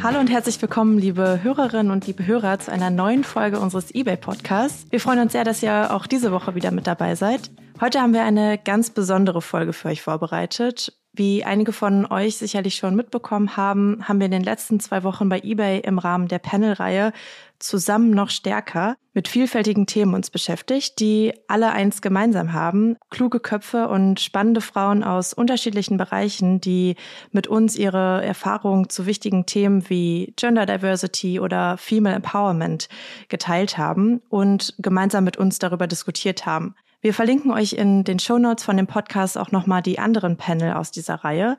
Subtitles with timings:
[0.00, 4.86] Hallo und herzlich willkommen, liebe Hörerinnen und liebe Hörer, zu einer neuen Folge unseres eBay-Podcasts.
[4.90, 7.50] Wir freuen uns sehr, dass ihr auch diese Woche wieder mit dabei seid.
[7.80, 10.97] Heute haben wir eine ganz besondere Folge für euch vorbereitet.
[11.18, 15.28] Wie einige von euch sicherlich schon mitbekommen haben, haben wir in den letzten zwei Wochen
[15.28, 17.12] bei eBay im Rahmen der Panel-Reihe
[17.58, 22.98] zusammen noch stärker mit vielfältigen Themen uns beschäftigt, die alle eins gemeinsam haben.
[23.10, 26.94] Kluge Köpfe und spannende Frauen aus unterschiedlichen Bereichen, die
[27.32, 32.88] mit uns ihre Erfahrungen zu wichtigen Themen wie Gender Diversity oder Female Empowerment
[33.28, 36.76] geteilt haben und gemeinsam mit uns darüber diskutiert haben.
[37.00, 40.72] Wir verlinken euch in den Show Notes von dem Podcast auch nochmal die anderen Panel
[40.72, 41.56] aus dieser Reihe.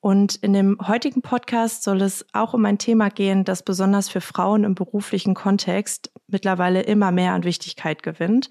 [0.00, 4.20] Und in dem heutigen Podcast soll es auch um ein Thema gehen, das besonders für
[4.20, 8.48] Frauen im beruflichen Kontext mittlerweile immer mehr an Wichtigkeit gewinnt.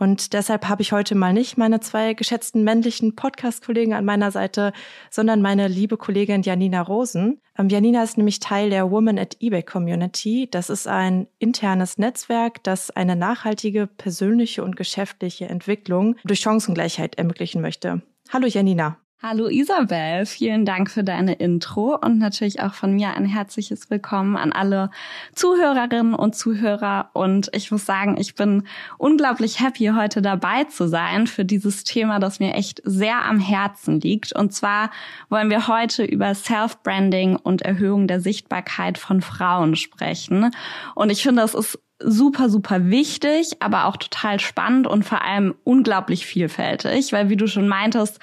[0.00, 4.72] Und deshalb habe ich heute mal nicht meine zwei geschätzten männlichen Podcast-Kollegen an meiner Seite,
[5.10, 7.42] sondern meine liebe Kollegin Janina Rosen.
[7.58, 10.48] Ähm, Janina ist nämlich Teil der Woman at eBay Community.
[10.50, 17.60] Das ist ein internes Netzwerk, das eine nachhaltige persönliche und geschäftliche Entwicklung durch Chancengleichheit ermöglichen
[17.60, 18.00] möchte.
[18.32, 18.96] Hallo Janina.
[19.22, 24.34] Hallo Isabel, vielen Dank für deine Intro und natürlich auch von mir ein herzliches Willkommen
[24.38, 24.90] an alle
[25.34, 27.10] Zuhörerinnen und Zuhörer.
[27.12, 28.62] Und ich muss sagen, ich bin
[28.96, 34.00] unglaublich happy, heute dabei zu sein für dieses Thema, das mir echt sehr am Herzen
[34.00, 34.34] liegt.
[34.34, 34.90] Und zwar
[35.28, 40.50] wollen wir heute über Self-Branding und Erhöhung der Sichtbarkeit von Frauen sprechen.
[40.94, 45.54] Und ich finde, das ist super, super wichtig, aber auch total spannend und vor allem
[45.62, 48.18] unglaublich vielfältig, weil wie du schon meintest,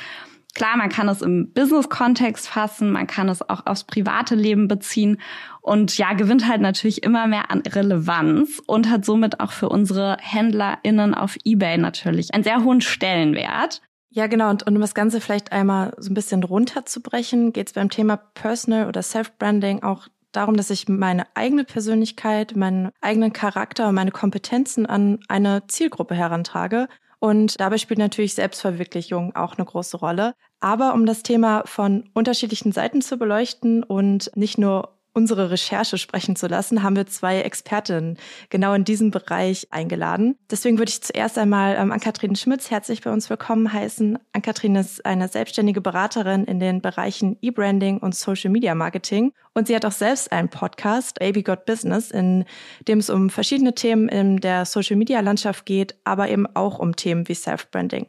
[0.57, 5.21] Klar, man kann es im Business-Kontext fassen, man kann es auch aufs private Leben beziehen
[5.61, 10.17] und ja, gewinnt halt natürlich immer mehr an Relevanz und hat somit auch für unsere
[10.19, 13.83] HändlerInnen auf Ebay natürlich einen sehr hohen Stellenwert.
[14.09, 14.49] Ja, genau.
[14.49, 18.17] Und, und um das Ganze vielleicht einmal so ein bisschen runterzubrechen, geht es beim Thema
[18.17, 24.09] Personal oder Self-Branding auch darum, dass ich meine eigene Persönlichkeit, meinen eigenen Charakter und meine
[24.09, 26.87] Kompetenzen an eine Zielgruppe herantrage
[27.19, 30.33] und dabei spielt natürlich Selbstverwirklichung auch eine große Rolle.
[30.59, 36.35] Aber um das Thema von unterschiedlichen Seiten zu beleuchten und nicht nur unsere Recherche sprechen
[36.35, 38.17] zu lassen, haben wir zwei Expertinnen
[38.51, 40.37] genau in diesem Bereich eingeladen.
[40.51, 44.19] Deswegen würde ich zuerst einmal ähm, Ann-Kathrin Schmitz herzlich bei uns willkommen heißen.
[44.33, 49.75] Ann-Kathrin ist eine selbstständige Beraterin in den Bereichen E-Branding und Social Media Marketing und sie
[49.75, 52.45] hat auch selbst einen Podcast, Baby Got Business, in
[52.87, 56.95] dem es um verschiedene Themen in der Social Media Landschaft geht, aber eben auch um
[56.95, 58.05] Themen wie Self-Branding.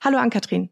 [0.00, 0.70] Hallo Ann-Kathrin.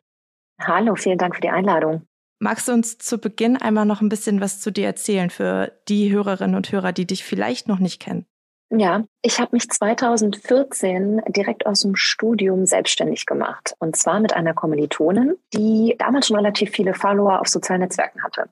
[0.60, 2.06] Hallo, vielen Dank für die Einladung.
[2.42, 6.10] Magst du uns zu Beginn einmal noch ein bisschen was zu dir erzählen für die
[6.10, 8.24] Hörerinnen und Hörer, die dich vielleicht noch nicht kennen?
[8.72, 13.74] Ja, ich habe mich 2014 direkt aus dem Studium selbstständig gemacht.
[13.80, 18.48] Und zwar mit einer Kommilitonin, die damals schon relativ viele Follower auf sozialen Netzwerken hatte.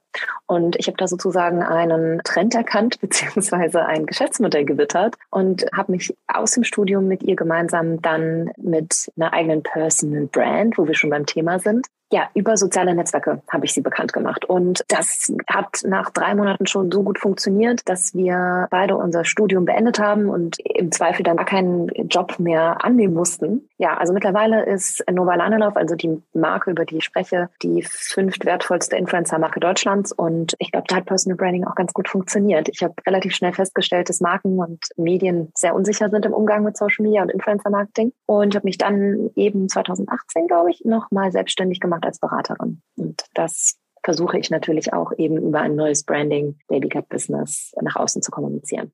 [0.46, 6.14] Und ich habe da sozusagen einen Trend erkannt, beziehungsweise ein Geschäftsmodell gewittert und habe mich
[6.26, 11.10] aus dem Studium mit ihr gemeinsam dann mit einer eigenen Personal Brand, wo wir schon
[11.10, 14.44] beim Thema sind, ja, über soziale Netzwerke habe ich sie bekannt gemacht.
[14.46, 19.66] Und das hat nach drei Monaten schon so gut funktioniert, dass wir beide unser Studium
[19.66, 23.68] beendet haben und im Zweifel dann gar keinen Job mehr annehmen mussten.
[23.76, 28.46] Ja, also mittlerweile ist Nova Lanelauf, also die Marke, über die ich spreche, die fünft
[28.46, 30.12] wertvollste Influencer-Marke Deutschlands.
[30.12, 32.68] Und ich glaube, da hat Personal Branding auch ganz gut funktioniert.
[32.70, 36.76] Ich habe relativ schnell festgestellt, dass Marken und Medien sehr unsicher sind im Umgang mit
[36.76, 38.12] Social Media und Influencer-Marketing.
[38.24, 42.82] Und habe mich dann eben 2018, glaube ich, nochmal selbstständig gemacht gemacht als Beraterin.
[42.96, 47.96] Und das versuche ich natürlich auch eben über ein neues Branding Baby Cat Business nach
[47.96, 48.92] außen zu kommunizieren.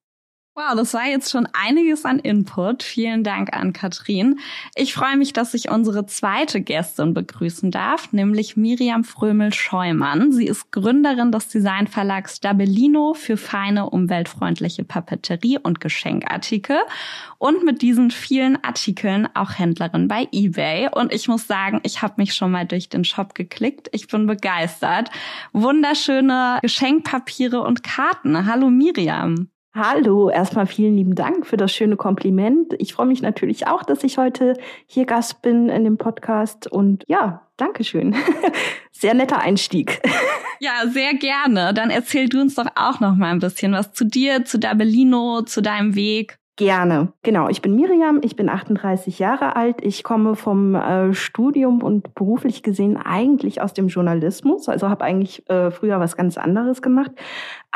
[0.57, 2.85] Wow, das war jetzt schon einiges an Input.
[2.85, 4.39] Vielen Dank an Katrin.
[4.77, 10.31] Ich freue mich, dass ich unsere zweite Gästin begrüßen darf, nämlich Miriam Frömel-Scheumann.
[10.31, 16.79] Sie ist Gründerin des Designverlags Dabellino für feine, umweltfreundliche Papeterie und Geschenkartikel
[17.39, 20.89] und mit diesen vielen Artikeln auch Händlerin bei eBay.
[20.95, 23.89] Und ich muss sagen, ich habe mich schon mal durch den Shop geklickt.
[23.91, 25.11] Ich bin begeistert.
[25.53, 28.47] Wunderschöne Geschenkpapiere und Karten.
[28.47, 29.49] Hallo Miriam.
[29.77, 32.75] Hallo, erstmal vielen lieben Dank für das schöne Kompliment.
[32.79, 34.55] Ich freue mich natürlich auch, dass ich heute
[34.87, 38.15] hier Gast bin in dem Podcast und ja, Dankeschön.
[38.93, 40.01] Sehr netter Einstieg.
[40.61, 41.75] Ja, sehr gerne.
[41.75, 45.43] Dann erzähl du uns doch auch noch mal ein bisschen was zu dir, zu Dabellino,
[45.43, 46.39] zu deinem Weg.
[46.57, 47.13] Gerne.
[47.25, 49.79] Genau, ich bin Miriam, ich bin 38 Jahre alt.
[49.83, 55.49] Ich komme vom äh, Studium und beruflich gesehen eigentlich aus dem Journalismus, also habe eigentlich
[55.51, 57.11] äh, früher was ganz anderes gemacht.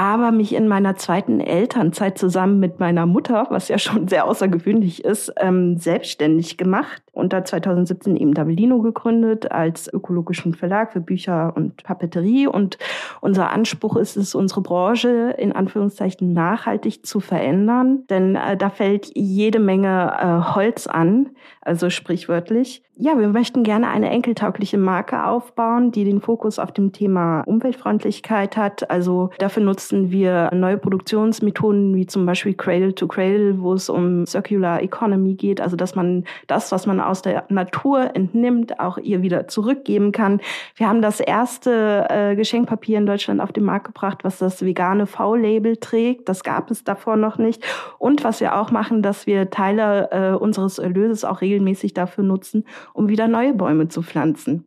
[0.01, 5.05] aber mich in meiner zweiten Elternzeit zusammen mit meiner Mutter, was ja schon sehr außergewöhnlich
[5.05, 11.53] ist, ähm, selbstständig gemacht und da 2017 eben Davellino gegründet als ökologischen Verlag für Bücher
[11.57, 12.47] und Papeterie.
[12.47, 12.79] Und
[13.21, 19.11] unser Anspruch ist es, unsere Branche in Anführungszeichen nachhaltig zu verändern, denn äh, da fällt
[19.15, 21.31] jede Menge äh, Holz an,
[21.69, 22.83] also sprichwörtlich.
[23.01, 28.57] Ja, wir möchten gerne eine enkeltaugliche Marke aufbauen, die den Fokus auf dem Thema Umweltfreundlichkeit
[28.57, 28.91] hat.
[28.91, 34.27] Also dafür nutzen wir neue Produktionsmethoden wie zum Beispiel Cradle to Cradle, wo es um
[34.27, 39.23] Circular Economy geht, also dass man das, was man aus der Natur entnimmt, auch ihr
[39.23, 40.41] wieder zurückgeben kann.
[40.75, 45.07] Wir haben das erste äh, Geschenkpapier in Deutschland auf den Markt gebracht, was das vegane
[45.07, 46.29] V-Label trägt.
[46.29, 47.63] Das gab es davor noch nicht.
[47.99, 51.58] Und was wir auch machen, dass wir Teile äh, unseres Erlöses auch regelmäßig
[51.95, 52.65] dafür nutzen,
[52.95, 54.65] um wieder neue Bäume zu pflanzen.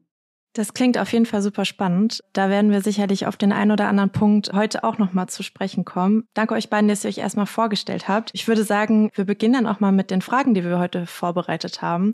[0.54, 2.22] Das klingt auf jeden Fall super spannend.
[2.34, 5.86] Da werden wir sicherlich auf den einen oder anderen Punkt heute auch nochmal zu sprechen
[5.86, 6.26] kommen.
[6.34, 8.32] Danke euch beiden, dass ihr euch erstmal vorgestellt habt.
[8.34, 11.82] Ich würde sagen, wir beginnen dann auch mal mit den Fragen, die wir heute vorbereitet
[11.82, 12.14] haben.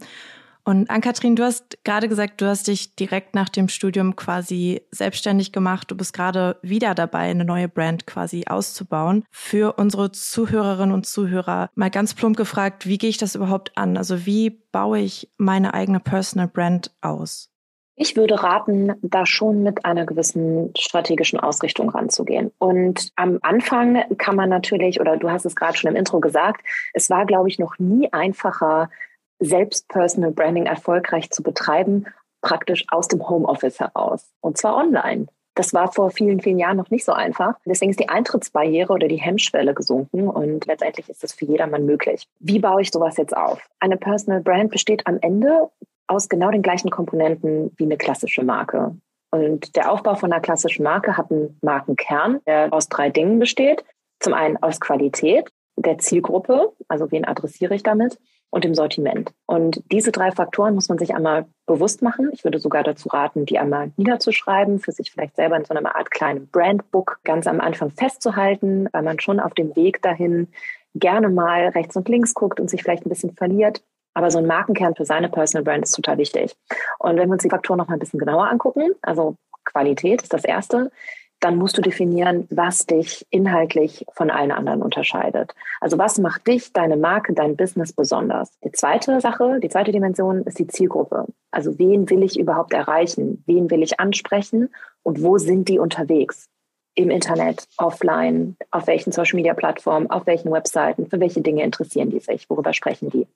[0.68, 5.54] Und Ann-Kathrin, du hast gerade gesagt, du hast dich direkt nach dem Studium quasi selbstständig
[5.54, 5.90] gemacht.
[5.90, 9.24] Du bist gerade wieder dabei, eine neue Brand quasi auszubauen.
[9.32, 13.96] Für unsere Zuhörerinnen und Zuhörer mal ganz plump gefragt, wie gehe ich das überhaupt an?
[13.96, 17.50] Also wie baue ich meine eigene Personal Brand aus?
[17.96, 22.52] Ich würde raten, da schon mit einer gewissen strategischen Ausrichtung ranzugehen.
[22.58, 26.62] Und am Anfang kann man natürlich, oder du hast es gerade schon im Intro gesagt,
[26.94, 28.90] es war, glaube ich, noch nie einfacher,
[29.40, 32.06] selbst Personal Branding erfolgreich zu betreiben,
[32.42, 34.32] praktisch aus dem Homeoffice heraus.
[34.42, 35.28] Und zwar online.
[35.56, 37.56] Das war vor vielen, vielen Jahren noch nicht so einfach.
[37.66, 42.28] Deswegen ist die Eintrittsbarriere oder die Hemmschwelle gesunken und letztendlich ist das für jedermann möglich.
[42.40, 43.68] Wie baue ich sowas jetzt auf?
[43.80, 45.72] Eine Personal Brand besteht am Ende
[46.06, 48.96] aus genau den gleichen Komponenten wie eine klassische Marke.
[49.32, 53.84] Und der Aufbau von einer klassischen Marke hat einen Markenkern, der aus drei Dingen besteht.
[54.20, 58.20] Zum einen aus Qualität, der Zielgruppe, also wen adressiere ich damit,
[58.50, 59.34] und dem Sortiment.
[59.46, 62.30] Und diese drei Faktoren muss man sich einmal bewusst machen.
[62.34, 65.96] Ich würde sogar dazu raten, die einmal niederzuschreiben, für sich vielleicht selber in so einer
[65.96, 70.48] Art kleinen Brandbook ganz am Anfang festzuhalten, weil man schon auf dem Weg dahin
[70.96, 73.84] gerne mal rechts und links guckt und sich vielleicht ein bisschen verliert.
[74.14, 76.56] Aber so ein Markenkern für seine Personal Brand ist total wichtig.
[76.98, 79.36] Und wenn wir uns die Faktoren noch mal ein bisschen genauer angucken, also
[79.66, 80.92] Qualität ist das erste,
[81.40, 85.54] dann musst du definieren, was dich inhaltlich von allen anderen unterscheidet.
[85.80, 88.52] Also was macht dich, deine Marke, dein Business besonders?
[88.64, 91.26] Die zweite Sache, die zweite Dimension ist die Zielgruppe.
[91.52, 93.44] Also wen will ich überhaupt erreichen?
[93.46, 94.70] Wen will ich ansprechen?
[95.04, 96.50] Und wo sind die unterwegs?
[96.98, 102.50] im Internet, offline, auf welchen Social-Media-Plattformen, auf welchen Webseiten, für welche Dinge interessieren die sich,
[102.50, 103.28] worüber sprechen die.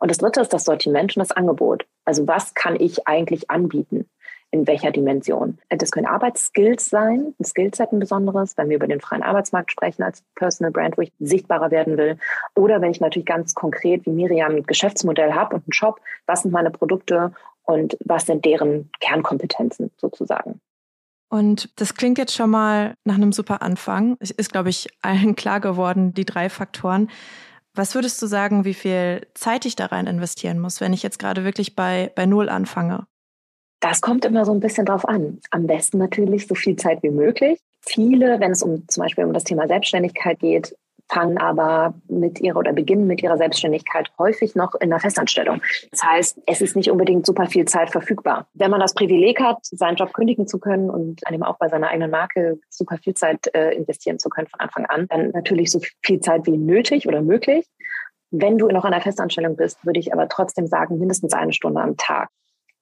[0.00, 1.86] Und das Dritte ist das Sortiment und das Angebot.
[2.04, 4.10] Also was kann ich eigentlich anbieten?
[4.54, 5.58] In welcher Dimension?
[5.68, 10.04] Das können Arbeitsskills sein, ein Skillset ein besonderes, wenn wir über den freien Arbeitsmarkt sprechen
[10.04, 12.18] als Personal Brand, wo ich sichtbarer werden will.
[12.54, 16.42] Oder wenn ich natürlich ganz konkret wie Miriam ein Geschäftsmodell habe und einen Shop, was
[16.42, 17.32] sind meine Produkte
[17.64, 20.60] und was sind deren Kernkompetenzen sozusagen.
[21.28, 24.16] Und das klingt jetzt schon mal nach einem super Anfang.
[24.20, 27.10] Es ist, glaube ich, allen klar geworden, die drei Faktoren.
[27.74, 31.18] Was würdest du sagen, wie viel Zeit ich da rein investieren muss, wenn ich jetzt
[31.18, 33.08] gerade wirklich bei, bei Null anfange?
[33.84, 35.40] Das kommt immer so ein bisschen drauf an.
[35.50, 37.60] Am besten natürlich so viel Zeit wie möglich.
[37.82, 40.74] Viele, wenn es um zum Beispiel um das Thema Selbstständigkeit geht,
[41.12, 45.60] fangen aber mit ihrer oder beginnen mit ihrer Selbstständigkeit häufig noch in einer Festanstellung.
[45.90, 48.46] Das heißt, es ist nicht unbedingt super viel Zeit verfügbar.
[48.54, 51.68] Wenn man das Privileg hat, seinen Job kündigen zu können und an dem auch bei
[51.68, 55.70] seiner eigenen Marke super viel Zeit äh, investieren zu können von Anfang an, dann natürlich
[55.70, 57.66] so viel Zeit wie nötig oder möglich.
[58.30, 61.82] Wenn du noch in einer Festanstellung bist, würde ich aber trotzdem sagen, mindestens eine Stunde
[61.82, 62.30] am Tag.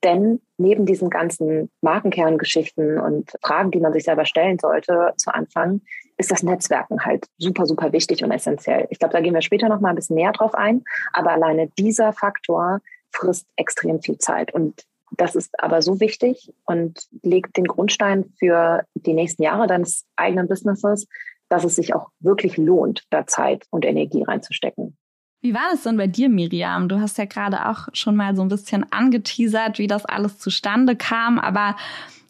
[0.04, 5.80] Denn neben diesen ganzen Markenkerngeschichten und Fragen, die man sich selber stellen sollte zu Anfang,
[6.16, 8.86] ist das Netzwerken halt super, super wichtig und essentiell.
[8.90, 10.84] Ich glaube, da gehen wir später noch mal ein bisschen näher drauf ein.
[11.12, 12.80] Aber alleine dieser Faktor
[13.12, 14.52] frisst extrem viel Zeit.
[14.52, 20.04] Und das ist aber so wichtig und legt den Grundstein für die nächsten Jahre deines
[20.16, 21.06] eigenen Businesses,
[21.48, 24.96] dass es sich auch wirklich lohnt, da Zeit und Energie reinzustecken.
[25.42, 26.88] Wie war das denn bei dir, Miriam?
[26.88, 30.94] Du hast ja gerade auch schon mal so ein bisschen angeteasert, wie das alles zustande
[30.94, 31.76] kam, aber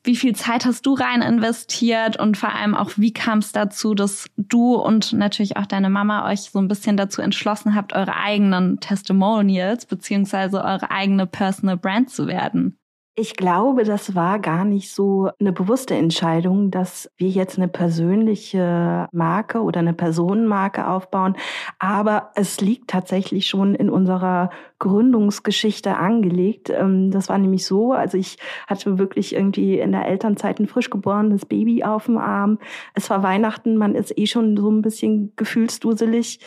[0.03, 3.95] wie viel Zeit hast du rein investiert und vor allem auch, wie kam es dazu,
[3.95, 8.17] dass du und natürlich auch deine Mama euch so ein bisschen dazu entschlossen habt, eure
[8.17, 12.79] eigenen Testimonials beziehungsweise eure eigene Personal Brand zu werden?
[13.15, 19.07] Ich glaube, das war gar nicht so eine bewusste Entscheidung, dass wir jetzt eine persönliche
[19.13, 21.37] Marke oder eine Personenmarke aufbauen.
[21.79, 26.71] Aber es liegt tatsächlich schon in unserer Gründungsgeschichte angelegt.
[26.71, 30.89] Ähm, das war nämlich so, also ich hatte wirklich irgendwie in der Elternzeit ein frisch
[30.89, 32.61] geborenes Baby auf dem Arm.
[32.95, 36.41] Es war Weihnachten, man ist eh schon so ein bisschen gefühlsduselig.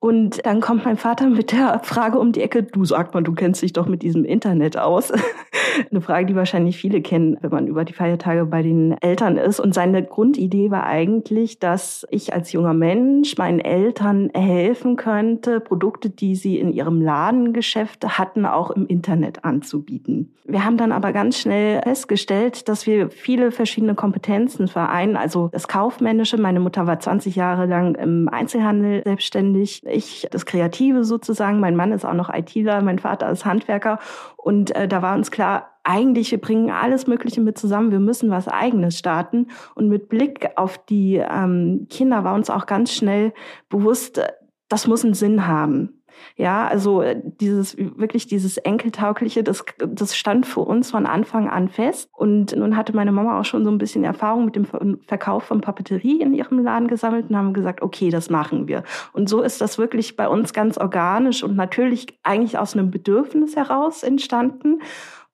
[0.00, 3.34] Und dann kommt mein Vater mit der Frage um die Ecke, du sag mal, du
[3.34, 5.12] kennst dich doch mit diesem Internet aus.
[5.90, 9.58] Eine Frage, die wahrscheinlich viele kennen, wenn man über die Feiertage bei den Eltern ist.
[9.58, 16.10] Und seine Grundidee war eigentlich, dass ich als junger Mensch meinen Eltern helfen könnte, Produkte,
[16.10, 20.32] die sie in ihrem Ladengeschäft hatten, auch im Internet anzubieten.
[20.44, 25.16] Wir haben dann aber ganz schnell festgestellt, dass wir viele verschiedene Kompetenzen vereinen.
[25.16, 26.38] Also das Kaufmännische.
[26.38, 31.60] Meine Mutter war 20 Jahre lang im Einzelhandel selbstständig ich das Kreative sozusagen.
[31.60, 33.98] Mein Mann ist auch noch ITler, mein Vater ist Handwerker.
[34.36, 38.30] Und äh, da war uns klar, eigentlich, wir bringen alles Mögliche mit zusammen, wir müssen
[38.30, 39.48] was Eigenes starten.
[39.74, 43.32] Und mit Blick auf die ähm, Kinder war uns auch ganz schnell
[43.68, 44.20] bewusst,
[44.68, 45.97] das muss einen Sinn haben.
[46.36, 51.68] Ja, also äh, dieses wirklich dieses enkeltaugliche, das das stand für uns von Anfang an
[51.68, 52.08] fest.
[52.12, 54.66] Und nun hatte meine Mama auch schon so ein bisschen Erfahrung mit dem
[55.06, 58.82] Verkauf von Papeterie in ihrem Laden gesammelt und haben gesagt, okay, das machen wir.
[59.12, 63.56] Und so ist das wirklich bei uns ganz organisch und natürlich eigentlich aus einem Bedürfnis
[63.56, 64.80] heraus entstanden.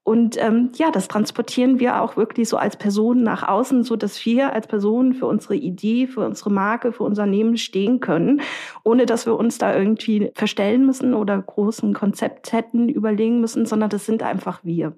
[0.05, 4.25] Und ähm, ja, das transportieren wir auch wirklich so als Personen nach außen, so dass
[4.25, 8.43] wir als Personen für unsere Idee, für unsere Marke, für unser Unternehmen stehen können,
[8.85, 13.91] ohne dass wir uns da irgendwie verstellen müssen oder großen Konzept hätten überlegen müssen, sondern
[13.91, 14.95] das sind einfach wir.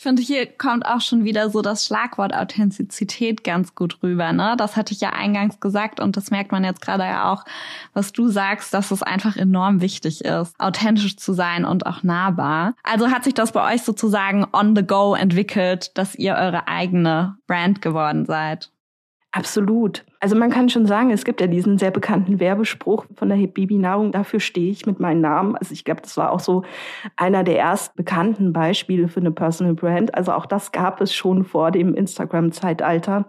[0.00, 4.32] Ich finde, hier kommt auch schon wieder so das Schlagwort Authentizität ganz gut rüber.
[4.32, 4.54] Ne?
[4.56, 7.44] Das hatte ich ja eingangs gesagt und das merkt man jetzt gerade ja auch,
[7.92, 12.76] was du sagst, dass es einfach enorm wichtig ist, authentisch zu sein und auch nahbar.
[12.82, 17.36] Also hat sich das bei euch sozusagen on the go entwickelt, dass ihr eure eigene
[17.46, 18.70] Brand geworden seid?
[19.32, 20.06] Absolut.
[20.22, 23.78] Also man kann schon sagen, es gibt ja diesen sehr bekannten Werbespruch von der Baby
[23.78, 25.56] Nahrung, dafür stehe ich mit meinem Namen.
[25.56, 26.62] Also ich glaube, das war auch so
[27.16, 30.14] einer der erst bekannten Beispiele für eine Personal Brand.
[30.14, 33.24] Also auch das gab es schon vor dem Instagram-Zeitalter.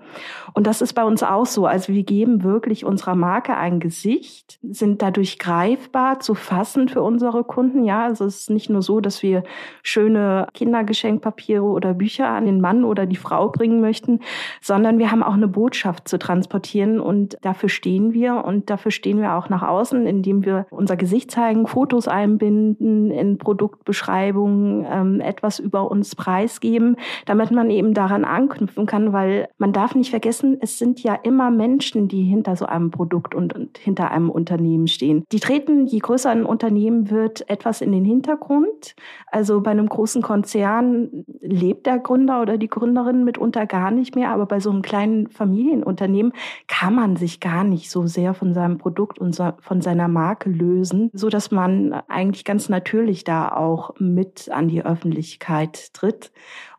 [0.54, 1.66] Und das ist bei uns auch so.
[1.66, 7.46] Also wir geben wirklich unserer Marke ein Gesicht, sind dadurch greifbar zu fassen für unsere
[7.46, 7.86] Kunden.
[7.86, 9.44] Ja, also es ist nicht nur so, dass wir
[9.82, 14.20] schöne Kindergeschenkpapiere oder Bücher an den Mann oder die Frau bringen möchten,
[14.60, 18.92] sondern wir haben auch eine Botschaft zu transportieren präsentieren und dafür stehen wir und dafür
[18.92, 25.22] stehen wir auch nach außen, indem wir unser Gesicht zeigen, Fotos einbinden, in Produktbeschreibungen ähm,
[25.22, 26.96] etwas über uns preisgeben,
[27.26, 31.52] damit man eben daran anknüpfen kann, weil man darf nicht vergessen, es sind ja immer
[31.52, 35.24] Menschen, die hinter so einem Produkt und, und hinter einem Unternehmen stehen.
[35.32, 38.96] Die treten, je größer ein Unternehmen wird, etwas in den Hintergrund.
[39.28, 44.30] Also bei einem großen Konzern lebt der Gründer oder die Gründerin mitunter gar nicht mehr,
[44.30, 46.34] aber bei so einem kleinen Familienunternehmen
[46.72, 51.10] kann man sich gar nicht so sehr von seinem Produkt und von seiner Marke lösen,
[51.12, 56.32] so dass man eigentlich ganz natürlich da auch mit an die Öffentlichkeit tritt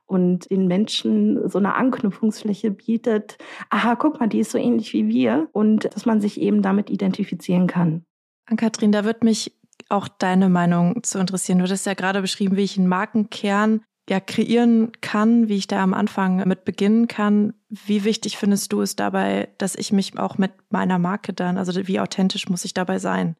[0.06, 3.36] und den Menschen so eine Anknüpfungsfläche bietet.
[3.68, 6.88] Aha, guck mal, die ist so ähnlich wie wir und dass man sich eben damit
[6.88, 8.06] identifizieren kann.
[8.46, 9.52] An-Kathrin, da wird mich
[9.90, 11.58] auch deine Meinung zu interessieren.
[11.58, 15.82] Du hast ja gerade beschrieben, wie ich einen Markenkern ja kreieren kann, wie ich da
[15.82, 17.52] am Anfang mit beginnen kann.
[17.74, 21.72] Wie wichtig findest du es dabei, dass ich mich auch mit meiner Marke dann, also
[21.88, 23.34] wie authentisch muss ich dabei sein?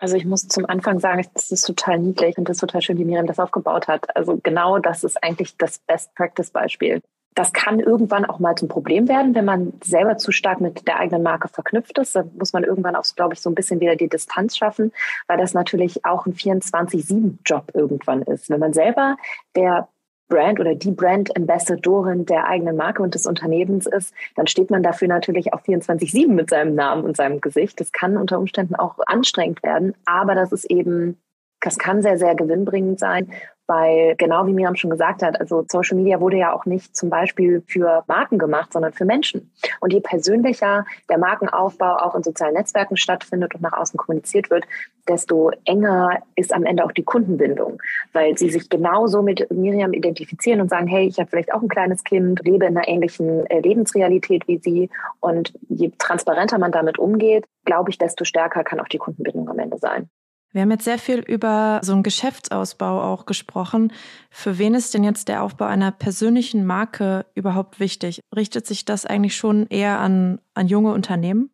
[0.00, 2.98] Also ich muss zum Anfang sagen, das ist total niedlich und das ist total schön,
[2.98, 4.16] wie Miriam das aufgebaut hat.
[4.16, 7.00] Also genau das ist eigentlich das Best Practice Beispiel.
[7.36, 10.98] Das kann irgendwann auch mal zum Problem werden, wenn man selber zu stark mit der
[10.98, 12.16] eigenen Marke verknüpft ist.
[12.16, 14.90] Da muss man irgendwann auch, glaube ich, so ein bisschen wieder die Distanz schaffen,
[15.28, 18.50] weil das natürlich auch ein 24-7-Job irgendwann ist.
[18.50, 19.16] Wenn man selber
[19.54, 19.86] der
[20.30, 24.82] Brand oder die Brand Ambassadorin der eigenen Marke und des Unternehmens ist, dann steht man
[24.82, 27.78] dafür natürlich auch 24-7 mit seinem Namen und seinem Gesicht.
[27.80, 31.20] Das kann unter Umständen auch anstrengend werden, aber das ist eben,
[31.60, 33.30] das kann sehr, sehr gewinnbringend sein
[33.70, 37.08] weil genau wie Miriam schon gesagt hat, also Social Media wurde ja auch nicht zum
[37.08, 39.52] Beispiel für Marken gemacht, sondern für Menschen.
[39.78, 44.64] Und je persönlicher der Markenaufbau auch in sozialen Netzwerken stattfindet und nach außen kommuniziert wird,
[45.06, 47.80] desto enger ist am Ende auch die Kundenbindung,
[48.12, 51.68] weil sie sich genauso mit Miriam identifizieren und sagen, hey, ich habe vielleicht auch ein
[51.68, 54.90] kleines Kind, lebe in einer ähnlichen äh, Lebensrealität wie sie.
[55.20, 59.60] Und je transparenter man damit umgeht, glaube ich, desto stärker kann auch die Kundenbindung am
[59.60, 60.10] Ende sein.
[60.52, 63.92] Wir haben jetzt sehr viel über so einen Geschäftsausbau auch gesprochen.
[64.30, 68.20] Für wen ist denn jetzt der Aufbau einer persönlichen Marke überhaupt wichtig?
[68.34, 71.50] Richtet sich das eigentlich schon eher an, an junge Unternehmen?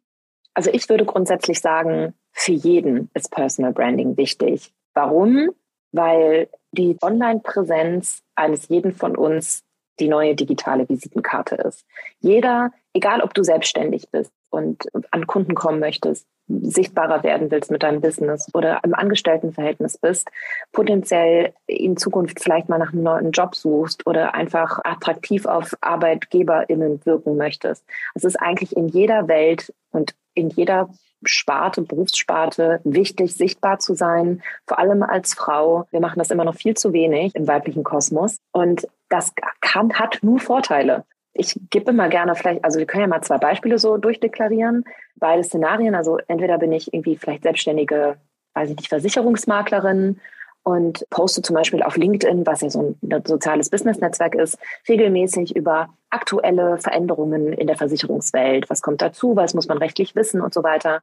[0.55, 4.73] Also ich würde grundsätzlich sagen, für jeden ist Personal Branding wichtig.
[4.95, 5.51] Warum?
[5.93, 9.63] Weil die Online-Präsenz eines jeden von uns
[10.01, 11.85] die neue digitale Visitenkarte ist.
[12.21, 17.83] Jeder, egal ob du selbstständig bist und an Kunden kommen möchtest, sichtbarer werden willst mit
[17.83, 20.29] deinem Business oder im Angestelltenverhältnis bist,
[20.73, 27.05] potenziell in Zukunft vielleicht mal nach einem neuen Job suchst oder einfach attraktiv auf ArbeitgeberInnen
[27.05, 27.85] wirken möchtest.
[28.15, 30.89] Es ist eigentlich in jeder Welt und in jeder
[31.25, 35.87] Sparte, Berufssparte wichtig, sichtbar zu sein, vor allem als Frau.
[35.91, 38.39] Wir machen das immer noch viel zu wenig im weiblichen Kosmos.
[38.53, 41.05] Und das kann, hat nur Vorteile.
[41.39, 44.85] Ich gebe immer gerne vielleicht, also wir können ja mal zwei Beispiele so durchdeklarieren.
[45.17, 48.17] Beide Szenarien, also entweder bin ich irgendwie vielleicht selbstständige,
[48.55, 50.21] weiß ich nicht, Versicherungsmaklerin
[50.63, 55.91] und poste zum Beispiel auf LinkedIn, was ja so ein soziales Business-Netzwerk ist, regelmäßig über
[56.11, 58.69] aktuelle Veränderungen in der Versicherungswelt.
[58.69, 59.37] Was kommt dazu?
[59.37, 61.03] Was muss man rechtlich wissen und so weiter.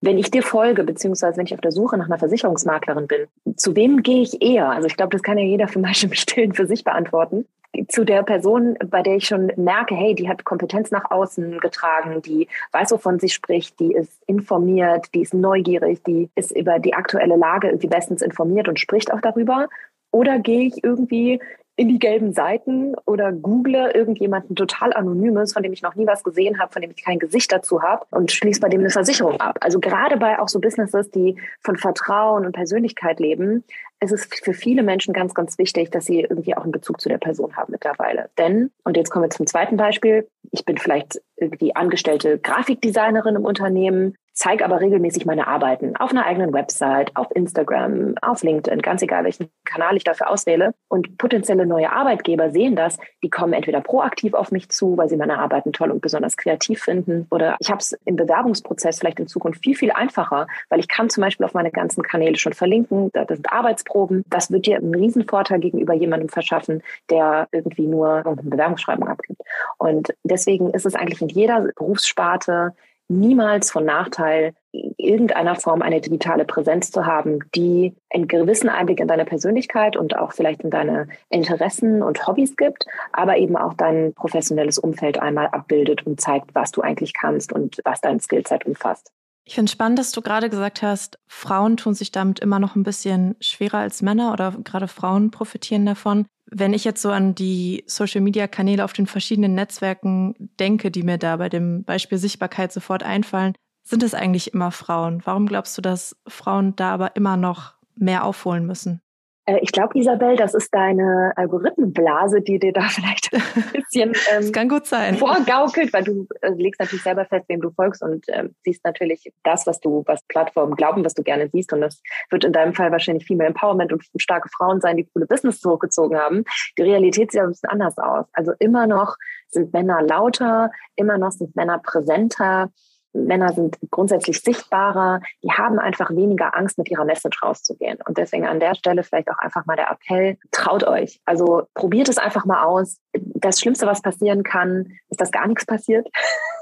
[0.00, 3.26] Wenn ich dir folge, beziehungsweise wenn ich auf der Suche nach einer Versicherungsmaklerin bin,
[3.56, 4.70] zu wem gehe ich eher?
[4.70, 7.46] Also ich glaube, das kann ja jeder für mich im Stillen für sich beantworten
[7.88, 12.22] zu der Person, bei der ich schon merke, hey, die hat Kompetenz nach außen getragen,
[12.22, 16.94] die weiß, wovon sie spricht, die ist informiert, die ist neugierig, die ist über die
[16.94, 19.68] aktuelle Lage irgendwie bestens informiert und spricht auch darüber.
[20.10, 21.40] Oder gehe ich irgendwie
[21.78, 26.24] in die gelben Seiten oder google irgendjemanden total Anonymes, von dem ich noch nie was
[26.24, 29.40] gesehen habe, von dem ich kein Gesicht dazu habe und schließe bei dem eine Versicherung
[29.40, 29.58] ab.
[29.60, 33.62] Also gerade bei auch so Businesses, die von Vertrauen und Persönlichkeit leben,
[34.00, 37.08] ist es für viele Menschen ganz, ganz wichtig, dass sie irgendwie auch einen Bezug zu
[37.08, 38.28] der Person haben mittlerweile.
[38.38, 43.44] Denn, und jetzt kommen wir zum zweiten Beispiel, ich bin vielleicht irgendwie angestellte Grafikdesignerin im
[43.44, 49.02] Unternehmen, zeige aber regelmäßig meine Arbeiten auf einer eigenen Website, auf Instagram, auf LinkedIn, ganz
[49.02, 50.74] egal welchen Kanal ich dafür auswähle.
[50.88, 55.16] Und potenzielle neue Arbeitgeber sehen das, die kommen entweder proaktiv auf mich zu, weil sie
[55.16, 59.26] meine Arbeiten toll und besonders kreativ finden, oder ich habe es im Bewerbungsprozess vielleicht in
[59.26, 63.10] Zukunft viel, viel einfacher, weil ich kann zum Beispiel auf meine ganzen Kanäle schon verlinken,
[63.12, 64.22] das sind Arbeitsproben.
[64.28, 69.42] Das wird dir einen Riesenvorteil gegenüber jemandem verschaffen, der irgendwie nur eine Bewerbungsschreibung abgibt.
[69.78, 72.74] Und deswegen ist es eigentlich in jeder Berufssparte
[73.08, 79.08] niemals von Nachteil, irgendeiner Form eine digitale Präsenz zu haben, die einen gewissen Einblick in
[79.08, 84.12] deine Persönlichkeit und auch vielleicht in deine Interessen und Hobbys gibt, aber eben auch dein
[84.14, 89.10] professionelles Umfeld einmal abbildet und zeigt, was du eigentlich kannst und was dein Skillset umfasst.
[89.48, 92.82] Ich finde spannend, dass du gerade gesagt hast, Frauen tun sich damit immer noch ein
[92.82, 96.26] bisschen schwerer als Männer oder gerade Frauen profitieren davon.
[96.44, 101.38] Wenn ich jetzt so an die Social-Media-Kanäle auf den verschiedenen Netzwerken denke, die mir da
[101.38, 105.22] bei dem Beispiel Sichtbarkeit sofort einfallen, sind es eigentlich immer Frauen.
[105.24, 109.00] Warum glaubst du, dass Frauen da aber immer noch mehr aufholen müssen?
[109.48, 114.52] Äh, ich glaube, Isabel, das ist deine Algorithmenblase, die dir da vielleicht ein bisschen ähm,
[114.52, 115.16] kann gut sein.
[115.16, 119.32] vorgaukelt, weil du äh, legst natürlich selber fest, wem du folgst und ähm, siehst natürlich
[119.42, 121.72] das, was du, was Plattformen glauben, was du gerne siehst.
[121.72, 125.08] Und das wird in deinem Fall wahrscheinlich viel mehr Empowerment und starke Frauen sein, die
[125.12, 126.44] coole Business zurückgezogen haben.
[126.76, 128.26] Die Realität sieht aber ein bisschen anders aus.
[128.32, 129.16] Also immer noch
[129.48, 132.70] sind Männer lauter, immer noch sind Männer präsenter,
[133.12, 137.98] Männer sind grundsätzlich sichtbarer, die haben einfach weniger Angst, mit ihrer Message rauszugehen.
[138.06, 141.20] Und deswegen an der Stelle vielleicht auch einfach mal der Appell, traut euch.
[141.24, 142.98] Also probiert es einfach mal aus.
[143.12, 146.08] Das Schlimmste, was passieren kann, ist, dass gar nichts passiert.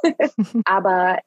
[0.64, 1.18] Aber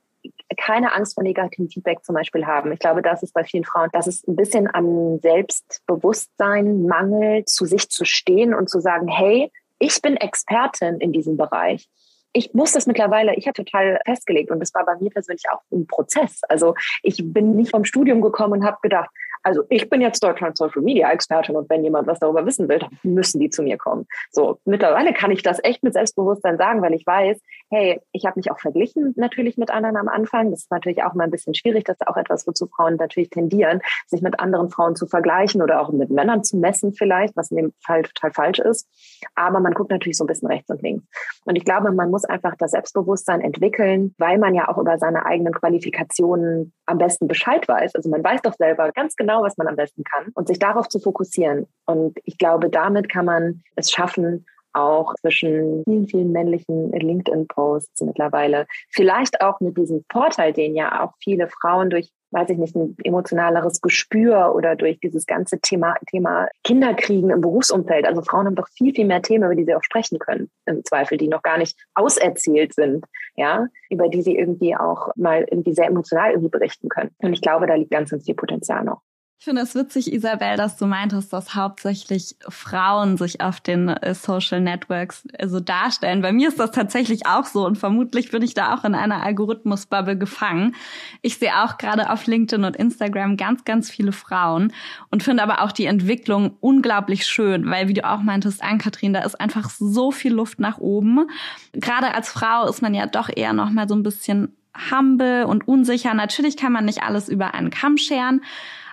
[0.57, 2.71] keine Angst vor negativem Feedback zum Beispiel haben.
[2.71, 7.65] Ich glaube, das ist bei vielen Frauen, dass es ein bisschen an Selbstbewusstsein mangelt, zu
[7.65, 11.87] sich zu stehen und zu sagen, hey, ich bin Expertin in diesem Bereich
[12.33, 15.61] ich muss das mittlerweile, ich habe total festgelegt und das war bei mir persönlich auch
[15.71, 16.41] ein Prozess.
[16.47, 19.09] Also ich bin nicht vom Studium gekommen und habe gedacht,
[19.43, 22.79] also ich bin jetzt Deutschland Social Media Expertin und wenn jemand was darüber wissen will,
[22.79, 24.05] dann müssen die zu mir kommen.
[24.31, 28.39] So, mittlerweile kann ich das echt mit Selbstbewusstsein sagen, weil ich weiß, hey, ich habe
[28.39, 30.51] mich auch verglichen natürlich mit anderen am Anfang.
[30.51, 31.85] Das ist natürlich auch mal ein bisschen schwierig.
[31.85, 35.81] Das ist auch etwas, wozu Frauen natürlich tendieren, sich mit anderen Frauen zu vergleichen oder
[35.81, 38.87] auch mit Männern zu messen vielleicht, was in dem Fall total falsch ist.
[39.35, 41.05] Aber man guckt natürlich so ein bisschen rechts und links.
[41.45, 45.25] Und ich glaube, man muss einfach das Selbstbewusstsein entwickeln, weil man ja auch über seine
[45.25, 47.95] eigenen Qualifikationen am besten Bescheid weiß.
[47.95, 50.89] Also man weiß doch selber ganz genau, was man am besten kann und sich darauf
[50.89, 51.67] zu fokussieren.
[51.85, 58.67] Und ich glaube, damit kann man es schaffen, auch zwischen vielen, vielen männlichen LinkedIn-Posts mittlerweile.
[58.89, 62.95] Vielleicht auch mit diesem Vorteil, den ja auch viele Frauen durch, weiß ich nicht, ein
[63.03, 68.05] emotionaleres Gespür oder durch dieses ganze Thema, Thema Kinderkriegen im Berufsumfeld.
[68.05, 70.83] Also Frauen haben doch viel, viel mehr Themen, über die sie auch sprechen können, im
[70.85, 75.73] Zweifel, die noch gar nicht auserzählt sind, ja, über die sie irgendwie auch mal irgendwie
[75.73, 77.09] sehr emotional irgendwie berichten können.
[77.17, 79.01] Und ich glaube, da liegt ganz, ganz viel Potenzial noch.
[79.41, 84.13] Ich finde es witzig, Isabel, dass du meintest, dass hauptsächlich Frauen sich auf den äh,
[84.13, 86.21] Social Networks äh, so darstellen.
[86.21, 89.23] Bei mir ist das tatsächlich auch so und vermutlich bin ich da auch in einer
[89.23, 90.75] Algorithmusbubble gefangen.
[91.21, 94.73] Ich sehe auch gerade auf LinkedIn und Instagram ganz, ganz viele Frauen
[95.09, 99.21] und finde aber auch die Entwicklung unglaublich schön, weil wie du auch meintest, Ann-Kathrin, da
[99.21, 101.29] ist einfach so viel Luft nach oben.
[101.71, 104.57] Gerade als Frau ist man ja doch eher noch mal so ein bisschen
[104.91, 106.13] humble und unsicher.
[106.13, 108.41] Natürlich kann man nicht alles über einen Kamm scheren,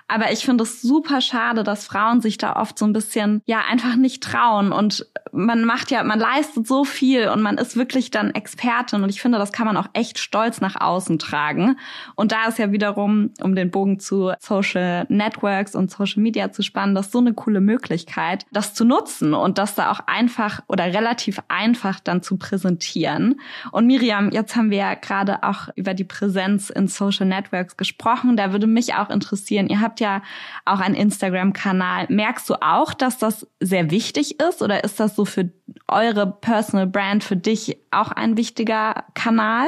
[0.07, 3.61] aber ich finde es super schade, dass Frauen sich da oft so ein bisschen, ja,
[3.69, 4.71] einfach nicht trauen.
[4.71, 9.03] Und man macht ja, man leistet so viel und man ist wirklich dann Expertin.
[9.03, 11.77] Und ich finde, das kann man auch echt stolz nach außen tragen.
[12.15, 16.61] Und da ist ja wiederum, um den Bogen zu Social Networks und Social Media zu
[16.61, 20.85] spannen, das so eine coole Möglichkeit, das zu nutzen und das da auch einfach oder
[20.85, 23.41] relativ einfach dann zu präsentieren.
[23.71, 28.37] Und Miriam, jetzt haben wir ja gerade auch über die Präsenz in Social Networks gesprochen.
[28.37, 30.21] Da würde mich auch interessieren, ihr habt habt ja
[30.65, 32.07] auch einen Instagram-Kanal.
[32.09, 35.51] Merkst du auch, dass das sehr wichtig ist oder ist das so für
[35.87, 39.67] eure Personal Brand, für dich auch ein wichtiger Kanal?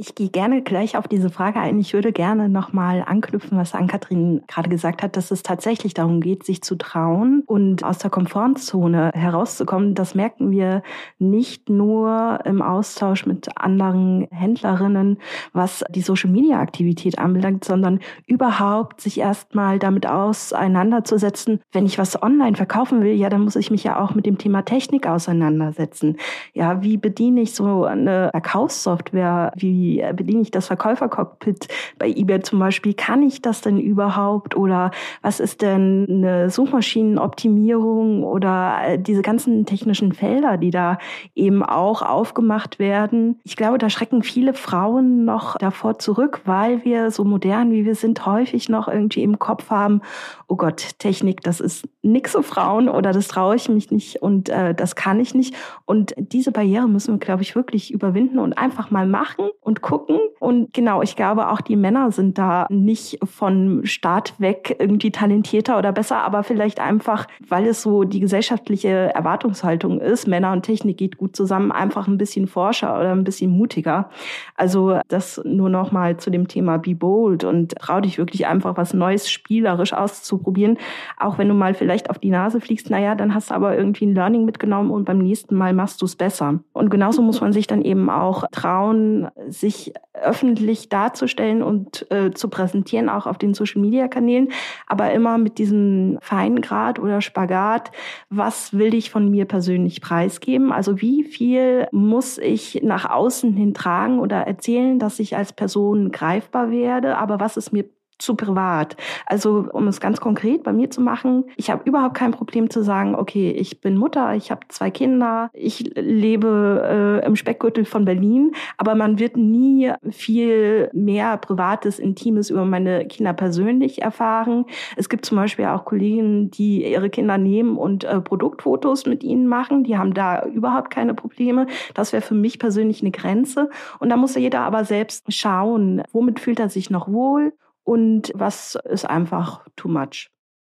[0.00, 1.78] Ich gehe gerne gleich auf diese Frage ein.
[1.78, 6.42] Ich würde gerne nochmal anknüpfen, was Ann-Kathrin gerade gesagt hat, dass es tatsächlich darum geht,
[6.42, 9.94] sich zu trauen und aus der Komfortzone herauszukommen.
[9.94, 10.82] Das merken wir
[11.18, 15.18] nicht nur im Austausch mit anderen Händlerinnen,
[15.52, 21.60] was die Social-Media-Aktivität anbelangt, sondern überhaupt sich erstmal damit auseinanderzusetzen.
[21.72, 24.38] Wenn ich was online verkaufen will, ja, dann muss ich mich ja auch mit dem
[24.38, 26.16] Thema Technik auseinandersetzen.
[26.54, 29.52] Ja, wie bediene ich so eine Verkaufssoftware?
[29.56, 32.94] Wie wie bediene ich das Verkäufercockpit bei eBay zum Beispiel?
[32.94, 34.56] Kann ich das denn überhaupt?
[34.56, 34.90] Oder
[35.22, 40.98] was ist denn eine Suchmaschinenoptimierung oder äh, diese ganzen technischen Felder, die da
[41.34, 43.40] eben auch aufgemacht werden?
[43.44, 47.94] Ich glaube, da schrecken viele Frauen noch davor zurück, weil wir so modern wie wir
[47.94, 50.00] sind häufig noch irgendwie im Kopf haben,
[50.48, 54.48] oh Gott, Technik, das ist nix für Frauen oder das traue ich mich nicht und
[54.48, 55.54] äh, das kann ich nicht.
[55.84, 60.18] Und diese Barriere müssen wir, glaube ich, wirklich überwinden und einfach mal machen und gucken.
[60.38, 65.78] Und genau, ich glaube, auch die Männer sind da nicht von Start weg irgendwie talentierter
[65.78, 70.96] oder besser, aber vielleicht einfach, weil es so die gesellschaftliche Erwartungshaltung ist, Männer und Technik
[70.96, 74.10] geht gut zusammen, einfach ein bisschen forscher oder ein bisschen mutiger.
[74.56, 78.76] Also das nur noch mal zu dem Thema Be Bold und trau dich wirklich einfach
[78.76, 80.78] was Neues spielerisch auszuprobieren.
[81.18, 84.06] Auch wenn du mal vielleicht auf die Nase fliegst, naja, dann hast du aber irgendwie
[84.06, 86.60] ein Learning mitgenommen und beim nächsten Mal machst du es besser.
[86.72, 89.69] Und genauso muss man sich dann eben auch trauen, sich
[90.14, 94.48] öffentlich darzustellen und äh, zu präsentieren, auch auf den Social-Media-Kanälen,
[94.86, 97.90] aber immer mit diesem Feingrad oder Spagat,
[98.28, 100.72] was will ich von mir persönlich preisgeben?
[100.72, 106.10] Also wie viel muss ich nach außen hin tragen oder erzählen, dass ich als Person
[106.10, 107.84] greifbar werde, aber was ist mir
[108.20, 108.96] zu privat.
[109.26, 112.82] Also um es ganz konkret bei mir zu machen, ich habe überhaupt kein Problem zu
[112.82, 118.04] sagen, okay, ich bin Mutter, ich habe zwei Kinder, ich lebe äh, im Speckgürtel von
[118.04, 124.64] Berlin, aber man wird nie viel mehr Privates, Intimes über meine Kinder persönlich erfahren.
[124.96, 129.46] Es gibt zum Beispiel auch Kollegen, die ihre Kinder nehmen und äh, Produktfotos mit ihnen
[129.46, 129.84] machen.
[129.84, 131.66] Die haben da überhaupt keine Probleme.
[131.94, 133.70] Das wäre für mich persönlich eine Grenze.
[133.98, 137.52] Und da muss jeder aber selbst schauen, womit fühlt er sich noch wohl
[137.90, 140.30] und was ist einfach too much.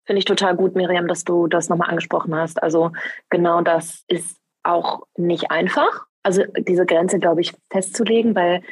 [0.04, 2.60] Finde ich total gut, Miriam, dass du das nochmal angesprochen hast.
[2.60, 2.90] Also
[3.30, 6.06] genau das ist auch nicht einfach.
[6.24, 8.62] Also diese Grenze, glaube ich, festzulegen, weil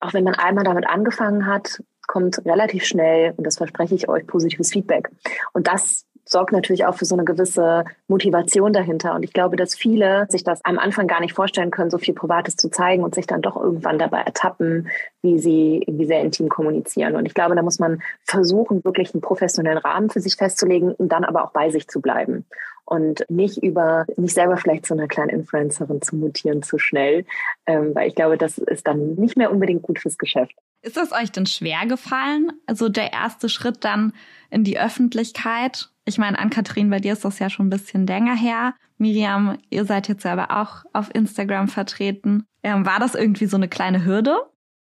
[0.00, 4.26] auch wenn man einmal damit angefangen hat, kommt relativ schnell, und das verspreche ich euch,
[4.26, 5.08] positives Feedback.
[5.52, 9.14] Und das sorgt natürlich auch für so eine gewisse Motivation dahinter.
[9.14, 12.14] Und ich glaube, dass viele sich das am Anfang gar nicht vorstellen können, so viel
[12.14, 14.88] Privates zu zeigen und sich dann doch irgendwann dabei ertappen,
[15.22, 17.16] wie sie irgendwie sehr intim kommunizieren.
[17.16, 21.10] Und ich glaube, da muss man versuchen, wirklich einen professionellen Rahmen für sich festzulegen und
[21.10, 22.46] dann aber auch bei sich zu bleiben
[22.84, 27.24] und nicht über nicht selber vielleicht zu einer kleinen Influencerin zu mutieren zu schnell,
[27.66, 30.54] ähm, weil ich glaube, das ist dann nicht mehr unbedingt gut fürs Geschäft.
[30.84, 32.52] Ist es euch denn schwer gefallen?
[32.66, 34.12] Also der erste Schritt dann
[34.50, 35.88] in die Öffentlichkeit?
[36.04, 38.74] Ich meine, Ann-Kathrin, bei dir ist das ja schon ein bisschen länger her.
[38.98, 42.44] Miriam, ihr seid jetzt aber auch auf Instagram vertreten.
[42.62, 44.36] Ähm, war das irgendwie so eine kleine Hürde?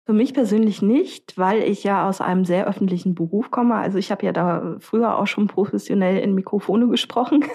[0.08, 3.74] Für mich persönlich nicht, weil ich ja aus einem sehr öffentlichen Beruf komme.
[3.74, 7.44] Also ich habe ja da früher auch schon professionell in Mikrofone gesprochen.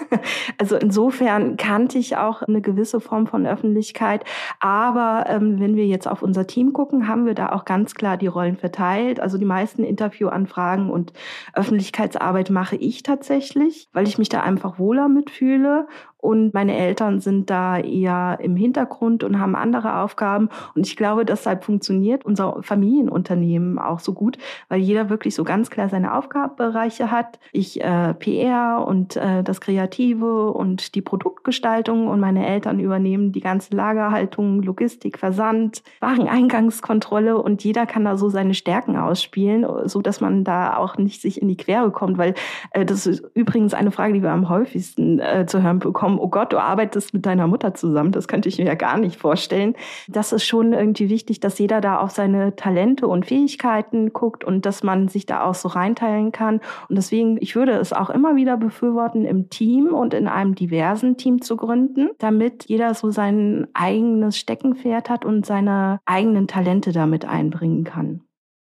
[0.58, 4.24] Also insofern kannte ich auch eine gewisse Form von Öffentlichkeit.
[4.60, 8.16] Aber ähm, wenn wir jetzt auf unser Team gucken, haben wir da auch ganz klar
[8.16, 9.18] die Rollen verteilt.
[9.20, 11.12] Also die meisten Interviewanfragen und
[11.54, 15.88] Öffentlichkeitsarbeit mache ich tatsächlich, weil ich mich da einfach wohler mitfühle
[16.24, 20.48] und meine Eltern sind da eher im Hintergrund und haben andere Aufgaben.
[20.74, 24.38] Und ich glaube, deshalb funktioniert unser Familienunternehmen auch so gut,
[24.70, 27.38] weil jeder wirklich so ganz klar seine Aufgabenbereiche hat.
[27.52, 33.40] Ich äh, PR und äh, das Kreative und die Produktgestaltung und meine Eltern übernehmen die
[33.40, 40.22] ganze Lagerhaltung, Logistik, Versand, Wareneingangskontrolle und jeder kann da so seine Stärken ausspielen, so dass
[40.22, 42.32] man da auch nicht sich in die Quere kommt, weil
[42.70, 46.18] äh, das ist übrigens eine Frage, die wir am häufigsten äh, zu hören bekommen bekommen,
[46.18, 49.18] oh Gott, du arbeitest mit deiner Mutter zusammen, das könnte ich mir ja gar nicht
[49.18, 49.74] vorstellen.
[50.08, 54.66] Das ist schon irgendwie wichtig, dass jeder da auf seine Talente und Fähigkeiten guckt und
[54.66, 56.60] dass man sich da auch so reinteilen kann.
[56.88, 61.16] Und deswegen, ich würde es auch immer wieder befürworten, im Team und in einem diversen
[61.16, 67.24] Team zu gründen, damit jeder so sein eigenes Steckenpferd hat und seine eigenen Talente damit
[67.24, 68.22] einbringen kann.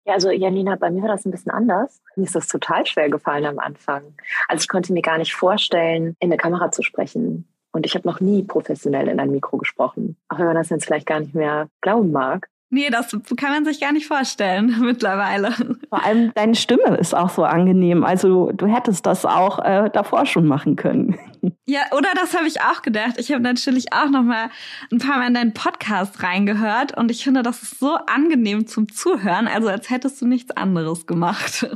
[0.08, 2.00] Ja, also Janina, bei mir war das ein bisschen anders.
[2.16, 4.14] Mir ist das total schwer gefallen am Anfang.
[4.48, 7.46] Also ich konnte mir gar nicht vorstellen, in eine Kamera zu sprechen.
[7.72, 10.16] Und ich habe noch nie professionell in ein Mikro gesprochen.
[10.30, 12.48] Auch wenn man das jetzt vielleicht gar nicht mehr glauben mag.
[12.70, 15.52] Nee, das kann man sich gar nicht vorstellen mittlerweile.
[15.88, 18.04] Vor allem deine Stimme ist auch so angenehm.
[18.04, 21.18] Also du hättest das auch äh, davor schon machen können.
[21.66, 23.14] Ja, oder das habe ich auch gedacht.
[23.18, 24.48] Ich habe natürlich auch noch mal
[24.90, 28.88] ein paar Mal in deinen Podcast reingehört und ich finde, das ist so angenehm zum
[28.88, 31.68] Zuhören, also als hättest du nichts anderes gemacht.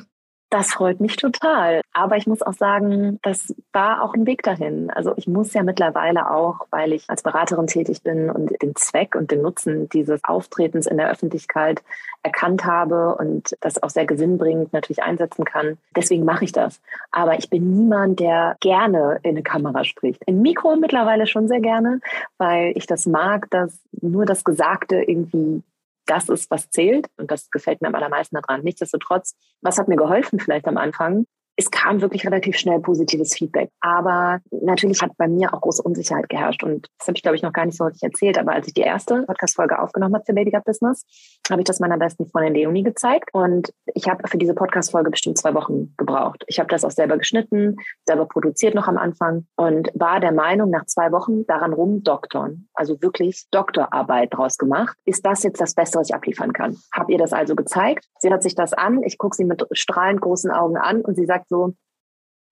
[0.52, 1.80] Das freut mich total.
[1.94, 4.90] Aber ich muss auch sagen, das war auch ein Weg dahin.
[4.90, 9.14] Also ich muss ja mittlerweile auch, weil ich als Beraterin tätig bin und den Zweck
[9.14, 11.82] und den Nutzen dieses Auftretens in der Öffentlichkeit
[12.22, 15.78] erkannt habe und das auch sehr gewinnbringend natürlich einsetzen kann.
[15.96, 16.82] Deswegen mache ich das.
[17.12, 20.22] Aber ich bin niemand, der gerne in eine Kamera spricht.
[20.26, 22.00] Im Mikro mittlerweile schon sehr gerne,
[22.36, 25.62] weil ich das mag, dass nur das Gesagte irgendwie
[26.06, 27.08] das ist, was zählt.
[27.16, 28.62] Und das gefällt mir am allermeisten daran.
[28.62, 31.26] Nichtsdestotrotz, was hat mir geholfen vielleicht am Anfang?
[31.56, 33.70] Es kam wirklich relativ schnell positives Feedback.
[33.80, 36.62] Aber natürlich hat bei mir auch große Unsicherheit geherrscht.
[36.62, 38.38] Und das habe ich, glaube ich, noch gar nicht so richtig erzählt.
[38.38, 41.04] Aber als ich die erste Podcast-Folge aufgenommen habe für Baby Gut Business,
[41.50, 43.30] habe ich das meiner besten Freundin Leonie gezeigt.
[43.32, 46.44] Und ich habe für diese Podcast-Folge bestimmt zwei Wochen gebraucht.
[46.46, 50.70] Ich habe das auch selber geschnitten, selber produziert noch am Anfang und war der Meinung,
[50.70, 55.98] nach zwei Wochen daran rumdoktern, also wirklich Doktorarbeit draus gemacht, ist das jetzt das Beste,
[55.98, 56.76] was ich abliefern kann.
[56.92, 58.06] Hab ihr das also gezeigt.
[58.20, 59.02] Sie hört sich das an.
[59.02, 61.74] Ich gucke sie mit strahlend großen Augen an und sie sagt, sagt so,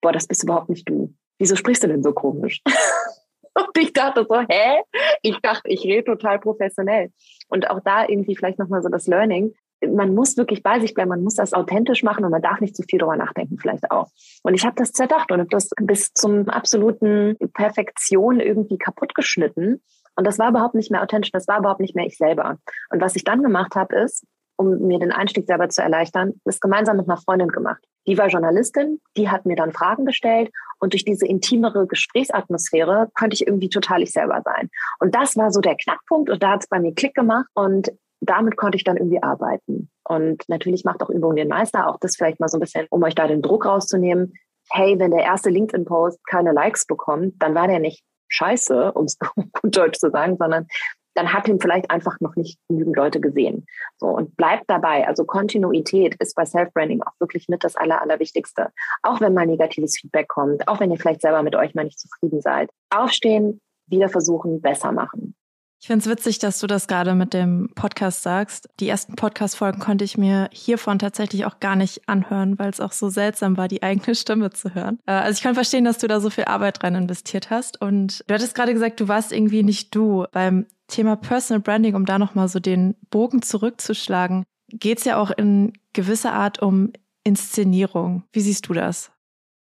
[0.01, 1.13] boah, das bist überhaupt nicht du.
[1.39, 2.61] Wieso sprichst du denn so komisch?
[3.53, 4.81] Und ich dachte so, hä?
[5.23, 7.11] Ich dachte, ich rede total professionell.
[7.49, 9.53] Und auch da irgendwie vielleicht nochmal so das Learning.
[9.85, 12.75] Man muss wirklich bei sich bleiben, man muss das authentisch machen und man darf nicht
[12.75, 14.09] zu viel drüber nachdenken, vielleicht auch.
[14.43, 19.81] Und ich habe das zerdacht und habe das bis zum absoluten Perfektion irgendwie kaputt geschnitten.
[20.15, 22.57] Und das war überhaupt nicht mehr authentisch, das war überhaupt nicht mehr ich selber.
[22.91, 24.23] Und was ich dann gemacht habe, ist,
[24.61, 27.83] um mir den Einstieg selber zu erleichtern, das gemeinsam mit einer Freundin gemacht.
[28.07, 33.33] Die war Journalistin, die hat mir dann Fragen gestellt und durch diese intimere Gesprächsatmosphäre konnte
[33.33, 34.69] ich irgendwie total ich selber sein.
[34.99, 37.91] Und das war so der Knackpunkt und da hat es bei mir Klick gemacht und
[38.21, 39.89] damit konnte ich dann irgendwie arbeiten.
[40.07, 43.03] Und natürlich macht auch Übung den Meister, auch das vielleicht mal so ein bisschen, um
[43.03, 44.33] euch da den Druck rauszunehmen.
[44.69, 49.17] Hey, wenn der erste LinkedIn-Post keine Likes bekommt, dann war der nicht scheiße, um es
[49.61, 50.67] gut deutsch zu sagen, sondern
[51.13, 53.65] dann hat ihn vielleicht einfach noch nicht genügend Leute gesehen.
[53.97, 55.07] So und bleibt dabei.
[55.07, 58.69] Also Kontinuität ist bei Self-Branding auch wirklich mit das Aller, Allerwichtigste.
[59.03, 61.99] Auch wenn mal negatives Feedback kommt, auch wenn ihr vielleicht selber mit euch mal nicht
[61.99, 62.69] zufrieden seid.
[62.89, 65.35] Aufstehen, wieder versuchen, besser machen.
[65.83, 68.69] Ich finde es witzig, dass du das gerade mit dem Podcast sagst.
[68.79, 72.91] Die ersten Podcast-Folgen konnte ich mir hiervon tatsächlich auch gar nicht anhören, weil es auch
[72.91, 74.99] so seltsam war, die eigene Stimme zu hören.
[75.07, 77.81] Äh, also ich kann verstehen, dass du da so viel Arbeit rein investiert hast.
[77.81, 80.25] Und du hattest gerade gesagt, du warst irgendwie nicht du.
[80.31, 85.31] Beim Thema Personal Branding, um da nochmal so den Bogen zurückzuschlagen, geht es ja auch
[85.31, 88.23] in gewisser Art um Inszenierung.
[88.31, 89.11] Wie siehst du das?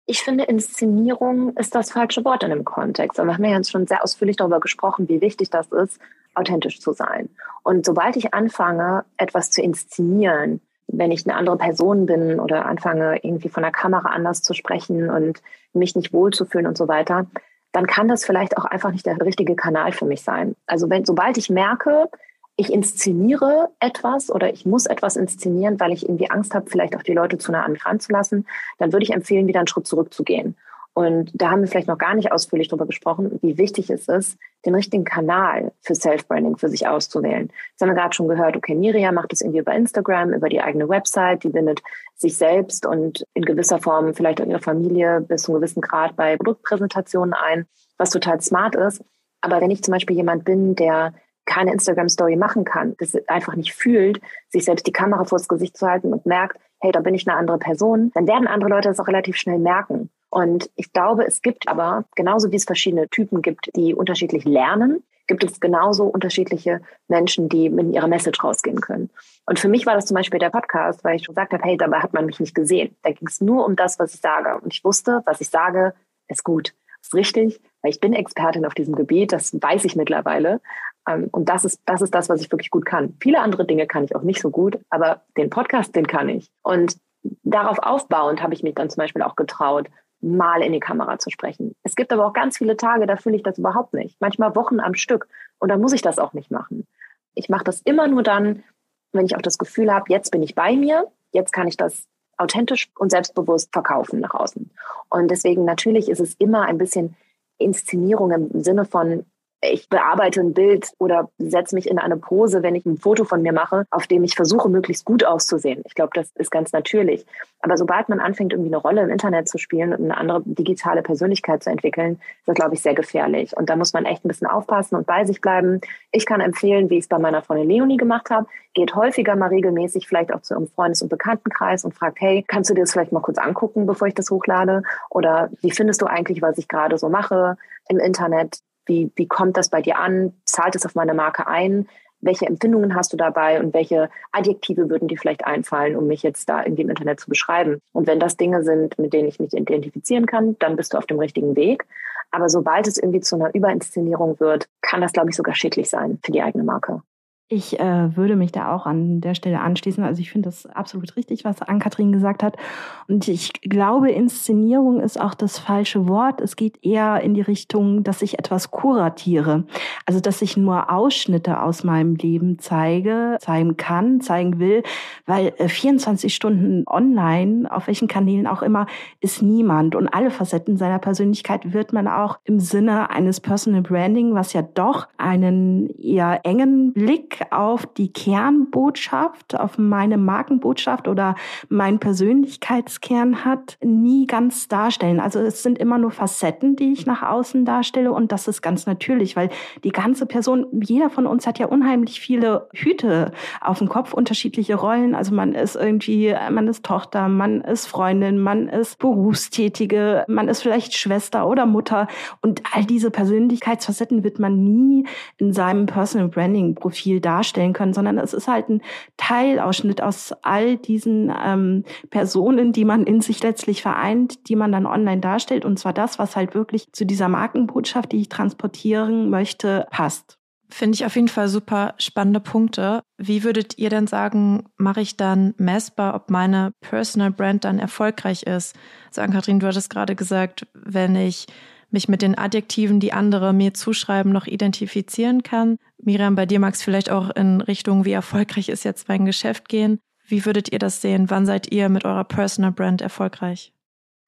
[0.07, 3.19] Ich finde, Inszenierung ist das falsche Wort in dem Kontext.
[3.19, 6.01] wir haben ja jetzt schon sehr ausführlich darüber gesprochen, wie wichtig das ist,
[6.35, 7.29] authentisch zu sein.
[7.63, 13.19] Und sobald ich anfange, etwas zu inszenieren, wenn ich eine andere Person bin oder anfange,
[13.23, 15.43] irgendwie von der Kamera anders zu sprechen und
[15.75, 17.27] mich nicht wohlzufühlen und so weiter,
[17.73, 20.57] dann kann das vielleicht auch einfach nicht der richtige Kanal für mich sein.
[20.67, 22.09] Also wenn, sobald ich merke,
[22.57, 27.05] ich inszeniere etwas oder ich muss etwas inszenieren, weil ich irgendwie Angst habe, vielleicht auch
[27.05, 28.47] die Leute zu nah an mich ranzulassen,
[28.79, 30.57] dann würde ich empfehlen, wieder einen Schritt zurückzugehen.
[30.99, 34.37] Und da haben wir vielleicht noch gar nicht ausführlich darüber gesprochen, wie wichtig es ist,
[34.67, 37.53] den richtigen Kanal für Self-Branding für sich auszuwählen.
[37.71, 40.61] Jetzt haben wir gerade schon gehört, okay, Miria macht es irgendwie über Instagram, über die
[40.61, 41.85] eigene Website, die bindet
[42.17, 46.17] sich selbst und in gewisser Form vielleicht auch ihre Familie bis zu einem gewissen Grad
[46.17, 49.01] bei Produktpräsentationen ein, was total smart ist.
[49.41, 53.73] Aber wenn ich zum Beispiel jemand bin, der keine Instagram-Story machen kann, das einfach nicht
[53.73, 57.29] fühlt, sich selbst die Kamera vors Gesicht zu halten und merkt, hey, da bin ich
[57.29, 60.11] eine andere Person, dann werden andere Leute das auch relativ schnell merken.
[60.31, 65.03] Und ich glaube, es gibt aber, genauso wie es verschiedene Typen gibt, die unterschiedlich lernen,
[65.27, 69.11] gibt es genauso unterschiedliche Menschen, die mit ihrer Message rausgehen können.
[69.47, 71.77] Und für mich war das zum Beispiel der Podcast, weil ich schon gesagt habe, hey,
[71.77, 72.97] dabei hat man mich nicht gesehen.
[73.03, 74.59] Da ging es nur um das, was ich sage.
[74.61, 75.95] Und ich wusste, was ich sage,
[76.29, 80.61] ist gut, ist richtig, weil ich bin Expertin auf diesem Gebiet, das weiß ich mittlerweile.
[81.09, 83.17] Ähm, und das ist, das ist das, was ich wirklich gut kann.
[83.21, 86.51] Viele andere Dinge kann ich auch nicht so gut, aber den Podcast, den kann ich.
[86.63, 86.97] Und
[87.43, 89.89] darauf aufbauend habe ich mich dann zum Beispiel auch getraut,
[90.21, 91.75] mal in die Kamera zu sprechen.
[91.83, 94.17] Es gibt aber auch ganz viele Tage, da fühle ich das überhaupt nicht.
[94.21, 95.29] Manchmal Wochen am Stück.
[95.59, 96.87] Und dann muss ich das auch nicht machen.
[97.35, 98.65] Ich mache das immer nur dann,
[99.13, 102.07] wenn ich auch das Gefühl habe, jetzt bin ich bei mir, jetzt kann ich das
[102.37, 104.71] authentisch und selbstbewusst verkaufen nach außen.
[105.09, 107.17] Und deswegen natürlich ist es immer ein bisschen
[107.59, 109.25] Inszenierung im Sinne von,
[109.61, 113.43] ich bearbeite ein Bild oder setze mich in eine Pose, wenn ich ein Foto von
[113.43, 115.83] mir mache, auf dem ich versuche, möglichst gut auszusehen.
[115.85, 117.27] Ich glaube, das ist ganz natürlich.
[117.61, 121.03] Aber sobald man anfängt, irgendwie eine Rolle im Internet zu spielen und eine andere digitale
[121.03, 123.57] Persönlichkeit zu entwickeln, ist das, glaube ich, sehr gefährlich.
[123.57, 125.81] Und da muss man echt ein bisschen aufpassen und bei sich bleiben.
[126.13, 129.49] Ich kann empfehlen, wie ich es bei meiner Freundin Leonie gemacht habe, geht häufiger mal
[129.49, 132.93] regelmäßig vielleicht auch zu ihrem Freundes- und Bekanntenkreis und fragt, hey, kannst du dir das
[132.93, 134.85] vielleicht mal kurz angucken, bevor ich das hochlade?
[135.11, 137.57] Oder wie findest du eigentlich, was ich gerade so mache
[137.89, 138.61] im Internet?
[138.89, 140.33] Wie, wie kommt das bei dir an?
[140.45, 141.87] Zahlt es auf meine Marke ein?
[142.21, 146.49] Welche Empfindungen hast du dabei und welche Adjektive würden dir vielleicht einfallen, um mich jetzt
[146.49, 147.79] da in dem Internet zu beschreiben?
[147.93, 151.07] Und wenn das Dinge sind, mit denen ich mich identifizieren kann, dann bist du auf
[151.07, 151.87] dem richtigen Weg.
[152.31, 156.19] Aber sobald es irgendwie zu einer Überinszenierung wird, kann das, glaube ich, sogar schädlich sein
[156.25, 157.03] für die eigene Marke.
[157.51, 160.05] Ich äh, würde mich da auch an der Stelle anschließen.
[160.05, 162.59] Also ich finde das absolut richtig, was Ann-Kathrin gesagt hat.
[163.07, 166.43] Und ich glaube, Inszenierung ist auch das falsche Wort.
[166.43, 169.65] Es geht eher in die Richtung, dass ich etwas kuratiere.
[170.05, 174.83] Also dass ich nur Ausschnitte aus meinem Leben zeige, zeigen kann, zeigen will.
[175.25, 178.85] Weil äh, 24 Stunden online, auf welchen Kanälen auch immer,
[179.23, 179.95] ist niemand.
[179.95, 184.61] Und alle Facetten seiner Persönlichkeit wird man auch im Sinne eines Personal Branding, was ja
[184.61, 191.35] doch einen eher engen Blick auf die Kernbotschaft, auf meine Markenbotschaft oder
[191.69, 195.21] mein Persönlichkeitskern hat, nie ganz darstellen.
[195.21, 198.87] Also es sind immer nur Facetten, die ich nach außen darstelle und das ist ganz
[198.87, 199.51] natürlich, weil
[199.85, 204.75] die ganze Person, jeder von uns hat ja unheimlich viele Hüte auf dem Kopf, unterschiedliche
[204.75, 205.15] Rollen.
[205.15, 210.63] Also man ist irgendwie, man ist Tochter, man ist Freundin, man ist Berufstätige, man ist
[210.63, 212.09] vielleicht Schwester oder Mutter
[212.43, 215.07] und all diese Persönlichkeitsfacetten wird man nie
[215.39, 218.81] in seinem Personal Branding Profil darstellen können, sondern es ist halt ein
[219.19, 224.87] Teilausschnitt aus all diesen ähm, Personen, die man in sich letztlich vereint, die man dann
[224.87, 225.67] online darstellt.
[225.67, 230.39] Und zwar das, was halt wirklich zu dieser Markenbotschaft, die ich transportieren möchte, passt.
[230.71, 233.03] Finde ich auf jeden Fall super spannende Punkte.
[233.17, 238.43] Wie würdet ihr denn sagen, mache ich dann messbar, ob meine Personal Brand dann erfolgreich
[238.43, 238.77] ist?
[239.11, 241.47] So, Ann-Kathrin, du hattest gerade gesagt, wenn ich
[241.91, 245.79] mich mit den Adjektiven, die andere mir zuschreiben, noch identifizieren kann.
[246.03, 249.69] Miriam, bei dir mag es vielleicht auch in Richtung, wie erfolgreich ist jetzt mein Geschäft
[249.69, 250.01] gehen.
[250.27, 251.31] Wie würdet ihr das sehen?
[251.31, 253.73] Wann seid ihr mit eurer Personal Brand erfolgreich?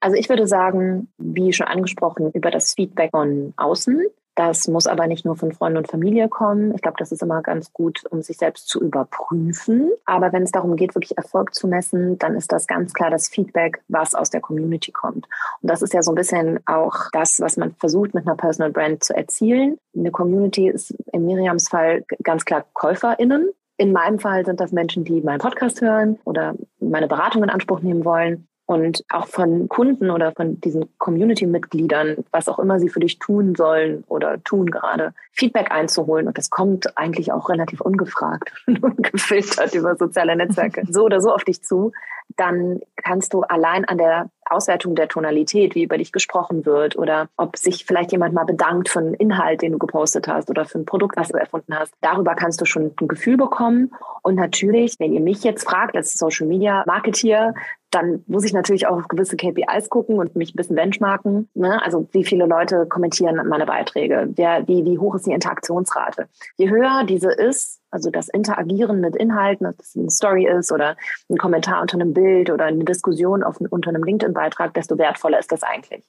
[0.01, 4.07] Also ich würde sagen, wie schon angesprochen, über das Feedback von außen.
[4.41, 6.75] Das muss aber nicht nur von Freunden und Familie kommen.
[6.75, 9.91] Ich glaube, das ist immer ganz gut, um sich selbst zu überprüfen.
[10.07, 13.29] Aber wenn es darum geht, wirklich Erfolg zu messen, dann ist das ganz klar das
[13.29, 15.27] Feedback, was aus der Community kommt.
[15.61, 18.73] Und das ist ja so ein bisschen auch das, was man versucht mit einer Personal
[18.73, 19.77] Brand zu erzielen.
[19.95, 23.51] Eine Community ist in Miriams Fall ganz klar KäuferInnen.
[23.77, 27.81] In meinem Fall sind das Menschen, die meinen Podcast hören oder meine Beratung in Anspruch
[27.81, 33.01] nehmen wollen und auch von Kunden oder von diesen Community-Mitgliedern, was auch immer sie für
[33.01, 36.29] dich tun sollen oder tun gerade, Feedback einzuholen.
[36.29, 41.35] Und das kommt eigentlich auch relativ ungefragt und ungefiltert über soziale Netzwerke so oder so
[41.35, 41.91] auf dich zu.
[42.37, 47.29] Dann kannst du allein an der Auswertung der Tonalität, wie über dich gesprochen wird oder
[47.37, 50.79] ob sich vielleicht jemand mal bedankt für einen Inhalt, den du gepostet hast oder für
[50.79, 51.93] ein Produkt, was du erfunden hast.
[52.01, 53.93] Darüber kannst du schon ein Gefühl bekommen.
[54.23, 57.55] Und natürlich, wenn ihr mich jetzt fragt als Social Media Marketeer,
[57.91, 61.49] dann muss ich natürlich auch auf gewisse KPIs gucken und mich ein bisschen benchmarken.
[61.55, 61.83] Ne?
[61.83, 64.29] Also wie viele Leute kommentieren meine Beiträge?
[64.37, 66.29] Wer, wie, wie hoch ist die Interaktionsrate?
[66.57, 70.97] Je höher diese ist, also das Interagieren mit Inhalten, ob das eine Story ist oder
[71.29, 75.53] ein Kommentar unter einem Bild oder eine Diskussion auf, unter einem LinkedIn-Beitrag, desto wertvoller ist
[75.53, 76.05] das eigentlich.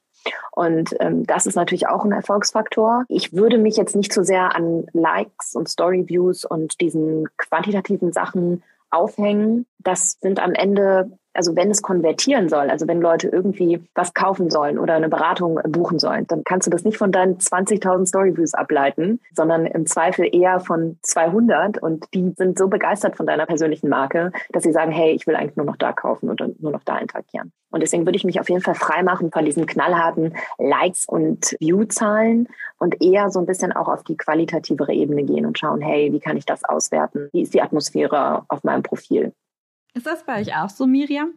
[0.51, 3.05] Und ähm, das ist natürlich auch ein Erfolgsfaktor.
[3.07, 8.63] Ich würde mich jetzt nicht so sehr an Likes und Story-Views und diesen quantitativen Sachen
[8.91, 9.65] aufhängen.
[9.79, 14.49] Das sind am Ende Also wenn es konvertieren soll, also wenn Leute irgendwie was kaufen
[14.49, 18.53] sollen oder eine Beratung buchen sollen, dann kannst du das nicht von deinen 20.000 Storyviews
[18.53, 23.89] ableiten, sondern im Zweifel eher von 200 und die sind so begeistert von deiner persönlichen
[23.89, 26.83] Marke, dass sie sagen, hey, ich will eigentlich nur noch da kaufen oder nur noch
[26.83, 27.51] da interagieren.
[27.71, 32.49] Und deswegen würde ich mich auf jeden Fall freimachen von diesen knallharten Likes und View-Zahlen
[32.77, 36.19] und eher so ein bisschen auch auf die qualitativere Ebene gehen und schauen, hey, wie
[36.19, 37.29] kann ich das auswerten?
[37.31, 39.33] Wie ist die Atmosphäre auf meinem Profil?
[39.93, 41.33] Ist das bei euch auch so, Miriam?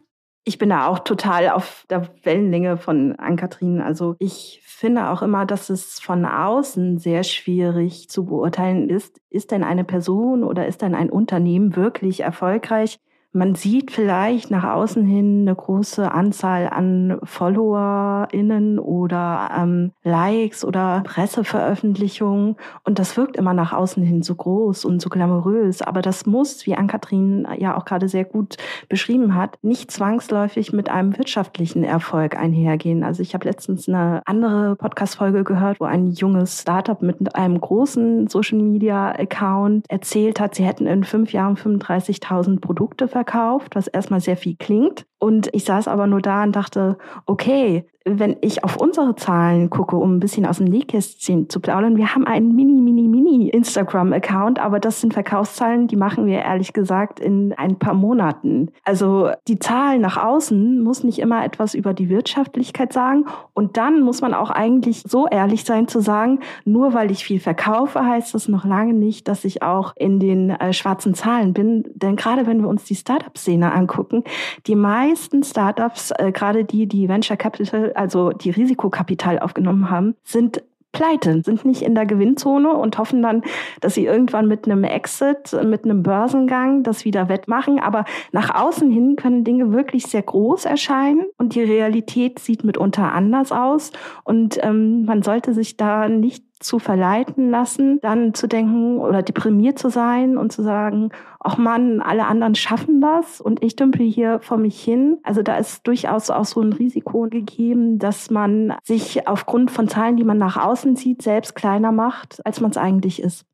[0.47, 3.81] Ich bin da auch total auf der Wellenlänge von Ann-Kathrin.
[3.81, 9.49] Also ich finde auch immer, dass es von außen sehr schwierig zu beurteilen ist, ist
[9.49, 12.99] denn eine Person oder ist denn ein Unternehmen wirklich erfolgreich,
[13.35, 21.01] man sieht vielleicht nach außen hin eine große Anzahl an FollowerInnen oder ähm, Likes oder
[21.03, 22.55] Presseveröffentlichungen
[22.85, 25.81] und das wirkt immer nach außen hin so groß und so glamourös.
[25.81, 28.55] Aber das muss, wie Ann-Kathrin ja auch gerade sehr gut
[28.87, 33.03] beschrieben hat, nicht zwangsläufig mit einem wirtschaftlichen Erfolg einhergehen.
[33.03, 38.29] Also ich habe letztens eine andere Podcast-Folge gehört, wo ein junges Startup mit einem großen
[38.29, 44.37] Social-Media-Account erzählt hat, sie hätten in fünf Jahren 35.000 Produkte verkauft verkauft, was erstmal sehr
[44.37, 45.05] viel klingt.
[45.19, 49.95] Und ich saß aber nur da und dachte, okay, wenn ich auf unsere Zahlen gucke,
[49.95, 54.59] um ein bisschen aus dem Nähkästchen zu plaudern, wir haben einen mini, mini, mini Instagram-Account,
[54.59, 58.69] aber das sind Verkaufszahlen, die machen wir ehrlich gesagt in ein paar Monaten.
[58.83, 63.25] Also die Zahl nach außen muss nicht immer etwas über die Wirtschaftlichkeit sagen.
[63.53, 67.39] Und dann muss man auch eigentlich so ehrlich sein zu sagen, nur weil ich viel
[67.39, 71.85] verkaufe, heißt das noch lange nicht, dass ich auch in den äh, schwarzen Zahlen bin.
[71.95, 74.23] Denn gerade wenn wir uns die Startup-Szene angucken,
[74.67, 80.63] die meisten Startups, äh, gerade die, die Venture Capital also die Risikokapital aufgenommen haben, sind
[80.95, 83.43] pleite, sind nicht in der Gewinnzone und hoffen dann,
[83.81, 87.79] dass sie irgendwann mit einem Exit, mit einem Börsengang das wieder wettmachen.
[87.79, 93.11] Aber nach außen hin können Dinge wirklich sehr groß erscheinen und die Realität sieht mitunter
[93.11, 93.91] anders aus.
[94.23, 99.77] Und ähm, man sollte sich da nicht zu verleiten lassen, dann zu denken oder deprimiert
[99.77, 104.39] zu sein und zu sagen, ach Mann, alle anderen schaffen das und ich dümpel hier
[104.41, 105.17] vor mich hin.
[105.23, 110.17] Also da ist durchaus auch so ein Risiko gegeben, dass man sich aufgrund von Zahlen,
[110.17, 113.45] die man nach außen sieht, selbst kleiner macht, als man es eigentlich ist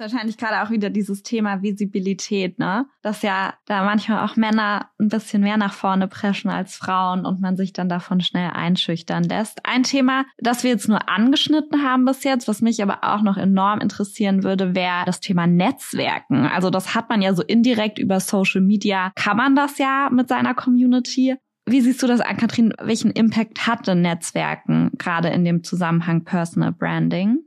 [0.00, 2.86] wahrscheinlich gerade auch wieder dieses Thema Visibilität, ne?
[3.02, 7.40] Dass ja da manchmal auch Männer ein bisschen mehr nach vorne preschen als Frauen und
[7.40, 9.60] man sich dann davon schnell einschüchtern lässt.
[9.64, 13.36] Ein Thema, das wir jetzt nur angeschnitten haben bis jetzt, was mich aber auch noch
[13.36, 16.46] enorm interessieren würde, wäre das Thema Netzwerken.
[16.46, 20.28] Also das hat man ja so indirekt über Social Media, kann man das ja mit
[20.28, 21.36] seiner Community.
[21.66, 22.72] Wie siehst du das an, Kathrin?
[22.80, 27.38] Welchen Impact hat denn Netzwerken gerade in dem Zusammenhang Personal Branding?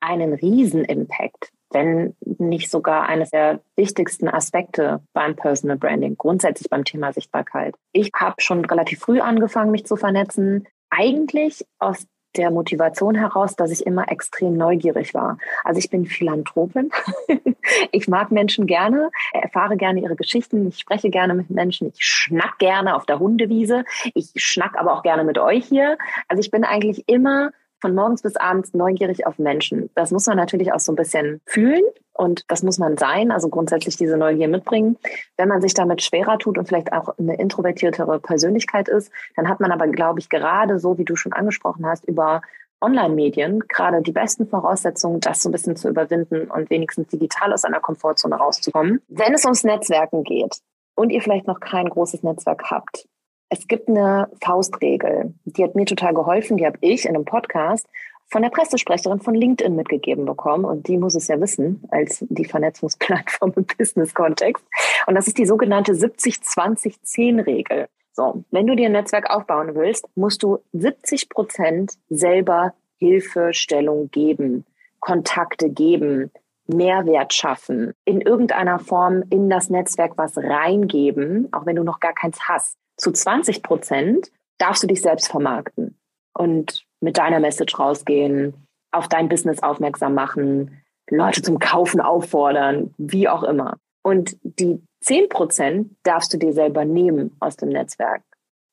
[0.00, 6.84] Einen riesen Impact wenn nicht sogar eines der wichtigsten Aspekte beim Personal Branding, grundsätzlich beim
[6.84, 7.74] Thema Sichtbarkeit.
[7.92, 12.06] Ich habe schon relativ früh angefangen, mich zu vernetzen, eigentlich aus
[12.36, 15.36] der Motivation heraus, dass ich immer extrem neugierig war.
[15.64, 16.90] Also ich bin Philanthropin.
[17.92, 22.58] ich mag Menschen gerne, erfahre gerne ihre Geschichten, ich spreche gerne mit Menschen, ich schnack
[22.58, 25.98] gerne auf der Hundewiese, ich schnack aber auch gerne mit euch hier.
[26.28, 27.50] Also ich bin eigentlich immer
[27.80, 29.90] von morgens bis abends neugierig auf Menschen.
[29.94, 33.48] Das muss man natürlich auch so ein bisschen fühlen und das muss man sein, also
[33.48, 34.96] grundsätzlich diese Neugier mitbringen.
[35.36, 39.60] Wenn man sich damit schwerer tut und vielleicht auch eine introvertiertere Persönlichkeit ist, dann hat
[39.60, 42.42] man aber, glaube ich, gerade so, wie du schon angesprochen hast, über
[42.80, 47.64] Online-Medien gerade die besten Voraussetzungen, das so ein bisschen zu überwinden und wenigstens digital aus
[47.64, 49.00] einer Komfortzone rauszukommen.
[49.08, 50.58] Wenn es ums Netzwerken geht
[50.94, 53.06] und ihr vielleicht noch kein großes Netzwerk habt,
[53.48, 57.86] es gibt eine Faustregel, die hat mir total geholfen, die habe ich in einem Podcast
[58.28, 62.44] von der Pressesprecherin von LinkedIn mitgegeben bekommen und die muss es ja wissen als die
[62.44, 64.64] Vernetzungsplattform im Business-Kontext.
[65.06, 67.86] Und das ist die sogenannte 70-20-10-Regel.
[68.12, 74.64] So, wenn du dir ein Netzwerk aufbauen willst, musst du 70 Prozent selber Hilfestellung geben,
[74.98, 76.32] Kontakte geben,
[76.66, 82.14] Mehrwert schaffen, in irgendeiner Form in das Netzwerk was reingeben, auch wenn du noch gar
[82.14, 85.98] keins hast zu 20 Prozent darfst du dich selbst vermarkten
[86.34, 88.54] und mit deiner Message rausgehen,
[88.92, 93.78] auf dein Business aufmerksam machen, Leute zum Kaufen auffordern, wie auch immer.
[94.02, 98.22] Und die 10 Prozent darfst du dir selber nehmen aus dem Netzwerk.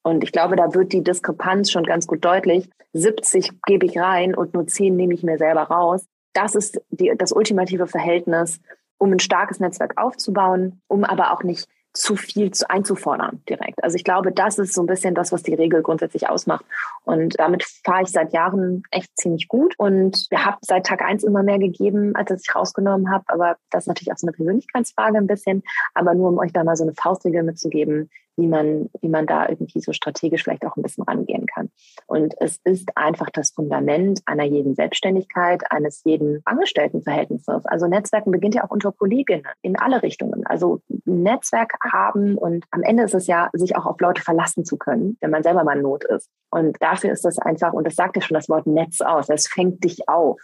[0.03, 2.69] Und ich glaube, da wird die Diskrepanz schon ganz gut deutlich.
[2.93, 6.05] 70 gebe ich rein und nur 10 nehme ich mir selber raus.
[6.33, 8.59] Das ist die, das ultimative Verhältnis,
[8.97, 13.83] um ein starkes Netzwerk aufzubauen, um aber auch nicht zu viel zu einzufordern direkt.
[13.83, 16.65] Also ich glaube, das ist so ein bisschen das, was die Regel grundsätzlich ausmacht.
[17.03, 21.23] Und damit fahre ich seit Jahren echt ziemlich gut und wir haben seit Tag eins
[21.23, 23.25] immer mehr gegeben, als ich rausgenommen habe.
[23.27, 25.63] Aber das ist natürlich auch so eine Persönlichkeitsfrage ein bisschen.
[25.93, 28.09] Aber nur um euch da mal so eine Faustregel mitzugeben.
[28.37, 31.69] Wie man, wie man da irgendwie so strategisch vielleicht auch ein bisschen rangehen kann.
[32.07, 37.65] Und es ist einfach das Fundament einer jeden Selbstständigkeit, eines jeden Angestelltenverhältnisses.
[37.65, 40.45] Also Netzwerken beginnt ja auch unter Kolleginnen in alle Richtungen.
[40.45, 44.77] Also Netzwerk haben und am Ende ist es ja, sich auch auf Leute verlassen zu
[44.77, 46.29] können, wenn man selber mal in Not ist.
[46.49, 49.47] Und dafür ist das einfach, und das sagt ja schon das Wort Netz aus, es
[49.47, 50.39] fängt dich auf.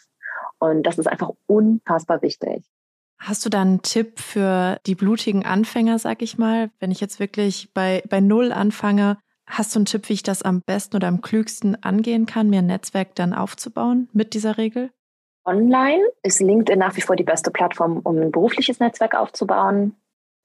[0.60, 2.66] Und das ist einfach unfassbar wichtig.
[3.20, 6.72] Hast du da einen Tipp für die blutigen Anfänger, sag ich mal?
[6.80, 10.42] Wenn ich jetzt wirklich bei, bei Null anfange, hast du einen Tipp, wie ich das
[10.42, 14.90] am besten oder am klügsten angehen kann, mir ein Netzwerk dann aufzubauen mit dieser Regel?
[15.46, 19.96] Online ist LinkedIn nach wie vor die beste Plattform, um ein berufliches Netzwerk aufzubauen.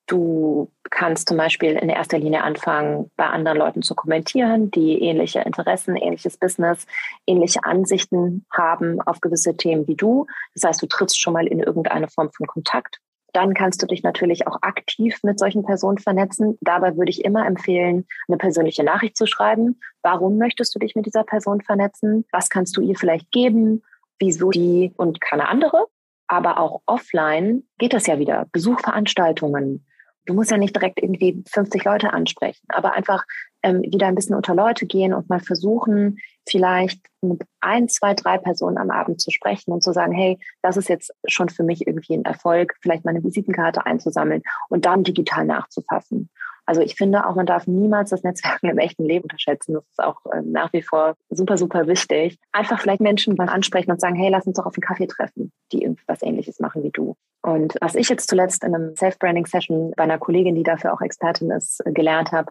[0.06, 5.40] Du kannst zum Beispiel in erster Linie anfangen, bei anderen Leuten zu kommentieren, die ähnliche
[5.40, 6.86] Interessen, ähnliches Business,
[7.26, 10.26] ähnliche Ansichten haben auf gewisse Themen wie du.
[10.54, 13.00] Das heißt, du trittst schon mal in irgendeine Form von Kontakt.
[13.32, 16.56] Dann kannst du dich natürlich auch aktiv mit solchen Personen vernetzen.
[16.60, 19.80] Dabei würde ich immer empfehlen, eine persönliche Nachricht zu schreiben.
[20.02, 22.26] Warum möchtest du dich mit dieser Person vernetzen?
[22.30, 23.82] Was kannst du ihr vielleicht geben?
[24.20, 25.86] Wieso die und keine andere?
[26.28, 28.46] Aber auch offline geht das ja wieder.
[28.52, 29.84] Besuchveranstaltungen,
[30.26, 33.24] du musst ja nicht direkt irgendwie 50 Leute ansprechen, aber einfach
[33.62, 38.38] ähm, wieder ein bisschen unter Leute gehen und mal versuchen, vielleicht mit ein, zwei, drei
[38.38, 41.86] Personen am Abend zu sprechen und zu sagen, hey, das ist jetzt schon für mich
[41.86, 46.28] irgendwie ein Erfolg, vielleicht meine Visitenkarte einzusammeln und dann digital nachzufassen.
[46.66, 49.74] Also ich finde auch, man darf niemals das Netzwerken im echten Leben unterschätzen.
[49.74, 52.38] Das ist auch ähm, nach wie vor super, super wichtig.
[52.52, 55.52] Einfach vielleicht Menschen mal ansprechen und sagen, hey, lass uns doch auf einen Kaffee treffen,
[55.72, 57.16] die irgendwas ähnliches machen wie du.
[57.44, 61.50] Und was ich jetzt zuletzt in einem Self-Branding-Session bei einer Kollegin, die dafür auch Expertin
[61.50, 62.50] ist, gelernt habe,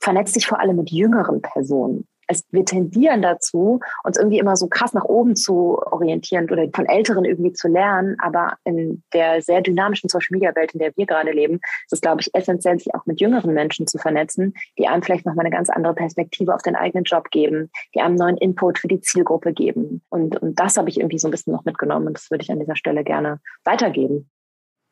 [0.00, 4.68] vernetzt dich vor allem mit jüngeren Personen es, wir tendieren dazu, uns irgendwie immer so
[4.68, 8.16] krass nach oben zu orientieren oder von Älteren irgendwie zu lernen.
[8.20, 12.00] Aber in der sehr dynamischen Social Media Welt, in der wir gerade leben, ist es,
[12.00, 15.54] glaube ich, essentiell, sich auch mit jüngeren Menschen zu vernetzen, die einem vielleicht nochmal eine
[15.54, 19.52] ganz andere Perspektive auf den eigenen Job geben, die einem neuen Input für die Zielgruppe
[19.52, 20.02] geben.
[20.08, 22.50] Und, und das habe ich irgendwie so ein bisschen noch mitgenommen und das würde ich
[22.50, 24.30] an dieser Stelle gerne weitergeben.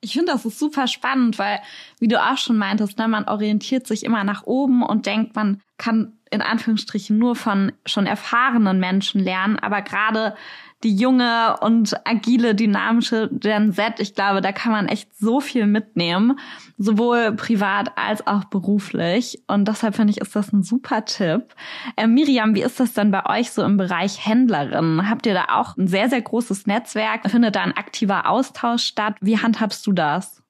[0.04, 1.60] Ich finde, das ist super spannend, weil,
[2.00, 5.62] wie du auch schon meintest, ne, man orientiert sich immer nach oben und denkt, man
[5.78, 9.58] kann in Anführungsstrichen nur von schon erfahrenen Menschen lernen.
[9.58, 10.34] Aber gerade
[10.82, 15.66] die junge und agile, dynamische Gen Z, ich glaube, da kann man echt so viel
[15.66, 16.38] mitnehmen,
[16.78, 19.42] sowohl privat als auch beruflich.
[19.46, 21.54] Und deshalb finde ich, ist das ein super Tipp.
[21.96, 25.08] Äh, Miriam, wie ist das denn bei euch so im Bereich Händlerin?
[25.08, 27.30] Habt ihr da auch ein sehr, sehr großes Netzwerk?
[27.30, 29.16] Findet da ein aktiver Austausch statt?
[29.20, 30.41] Wie handhabst du das?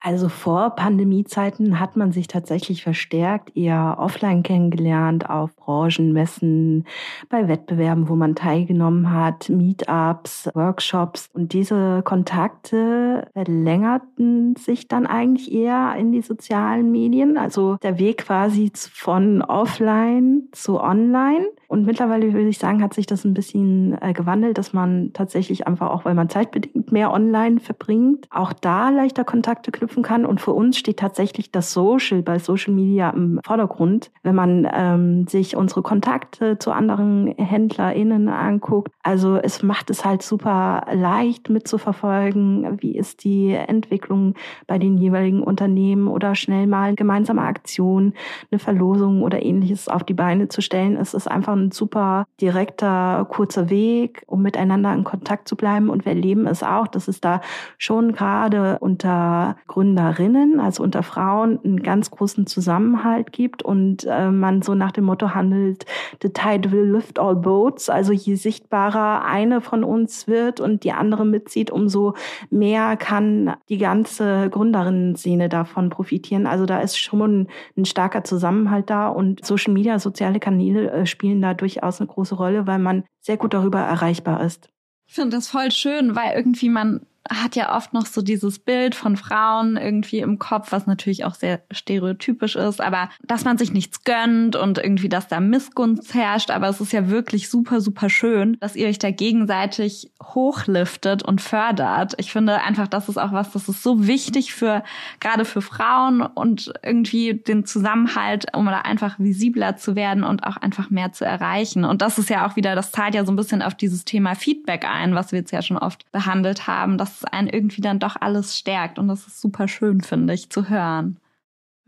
[0.00, 6.84] Also vor Pandemiezeiten hat man sich tatsächlich verstärkt eher offline kennengelernt, auf Branchenmessen,
[7.28, 11.30] bei Wettbewerben, wo man teilgenommen hat, Meetups, Workshops.
[11.32, 17.38] Und diese Kontakte verlängerten sich dann eigentlich eher in die sozialen Medien.
[17.38, 21.46] Also der Weg quasi von offline zu online.
[21.68, 25.66] Und mittlerweile würde ich sagen, hat sich das ein bisschen äh, gewandelt, dass man tatsächlich
[25.66, 30.26] einfach auch, weil man zeitbedingt mehr online verbringt, auch da leichter Kontakte knüpfen kann.
[30.26, 35.26] Und für uns steht tatsächlich das Social bei Social Media im Vordergrund, wenn man ähm,
[35.26, 38.92] sich unsere Kontakte zu anderen HändlerInnen anguckt.
[39.02, 44.34] Also es macht es halt super leicht mitzuverfolgen, wie ist die Entwicklung
[44.66, 48.14] bei den jeweiligen Unternehmen oder schnell mal gemeinsame Aktionen,
[48.50, 50.96] eine Verlosung oder ähnliches auf die Beine zu stellen.
[50.96, 55.90] Es ist einfach ein super direkter, kurzer Weg, um miteinander in Kontakt zu bleiben.
[55.90, 57.40] Und wir erleben es auch, dass es da
[57.78, 64.62] schon gerade unter Gründerinnen, also unter Frauen, einen ganz großen Zusammenhalt gibt und äh, man
[64.62, 65.84] so nach dem Motto handelt,
[66.22, 67.90] the tide will lift all boats.
[67.90, 72.14] Also je sichtbarer eine von uns wird und die andere mitzieht, umso
[72.48, 76.46] mehr kann die ganze Gründerinnen-Szene davon profitieren.
[76.46, 77.46] Also da ist schon
[77.76, 82.34] ein starker Zusammenhalt da und Social Media, soziale Kanäle äh, spielen da durchaus eine große
[82.34, 84.70] Rolle, weil man sehr gut darüber erreichbar ist.
[85.06, 88.94] Ich finde das voll schön, weil irgendwie man hat ja oft noch so dieses Bild
[88.94, 93.72] von Frauen irgendwie im Kopf, was natürlich auch sehr stereotypisch ist, aber dass man sich
[93.72, 98.10] nichts gönnt und irgendwie, dass da Missgunst herrscht, aber es ist ja wirklich super, super
[98.10, 102.14] schön, dass ihr euch da gegenseitig hochliftet und fördert.
[102.18, 104.82] Ich finde einfach, das ist auch was, das ist so wichtig für,
[105.20, 110.56] gerade für Frauen und irgendwie den Zusammenhalt, um da einfach visibler zu werden und auch
[110.56, 111.84] einfach mehr zu erreichen.
[111.84, 114.34] Und das ist ja auch wieder, das zahlt ja so ein bisschen auf dieses Thema
[114.34, 118.16] Feedback ein, was wir jetzt ja schon oft behandelt haben, dass einen irgendwie dann doch
[118.20, 118.98] alles stärkt.
[118.98, 121.18] Und das ist super schön, finde ich, zu hören.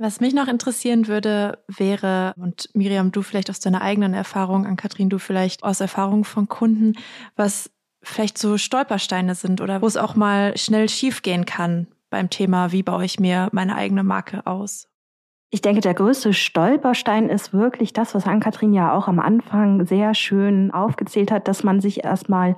[0.01, 4.77] Was mich noch interessieren würde, wäre, und Miriam, du vielleicht aus deiner eigenen Erfahrung, an
[4.77, 6.95] Kathrin, du vielleicht aus Erfahrung von Kunden,
[7.35, 7.71] was
[8.03, 12.85] vielleicht so Stolpersteine sind oder wo es auch mal schnell schiefgehen kann beim Thema, wie
[12.85, 14.89] baue ich mir meine eigene Marke aus?
[15.51, 20.15] Ich denke, der größte Stolperstein ist wirklich das, was Ann-Kathrin ja auch am Anfang sehr
[20.15, 22.57] schön aufgezählt hat, dass man sich erstmal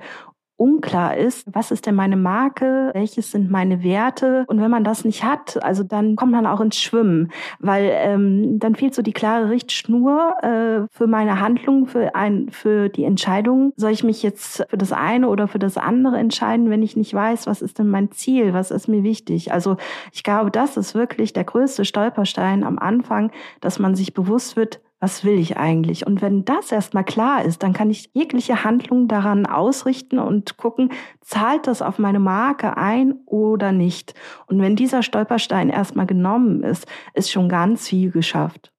[0.61, 4.45] unklar ist, was ist denn meine Marke, welches sind meine Werte.
[4.47, 8.59] Und wenn man das nicht hat, also dann kommt man auch ins Schwimmen, weil ähm,
[8.59, 13.73] dann fehlt so die klare Richtschnur äh, für meine Handlung, für, ein, für die Entscheidung.
[13.75, 17.13] Soll ich mich jetzt für das eine oder für das andere entscheiden, wenn ich nicht
[17.13, 19.51] weiß, was ist denn mein Ziel, was ist mir wichtig?
[19.51, 19.77] Also
[20.13, 23.31] ich glaube, das ist wirklich der größte Stolperstein am Anfang,
[23.61, 26.05] dass man sich bewusst wird, was will ich eigentlich?
[26.05, 30.91] Und wenn das erstmal klar ist, dann kann ich jegliche Handlung daran ausrichten und gucken,
[31.21, 34.13] zahlt das auf meine Marke ein oder nicht?
[34.45, 38.71] Und wenn dieser Stolperstein erstmal genommen ist, ist schon ganz viel geschafft.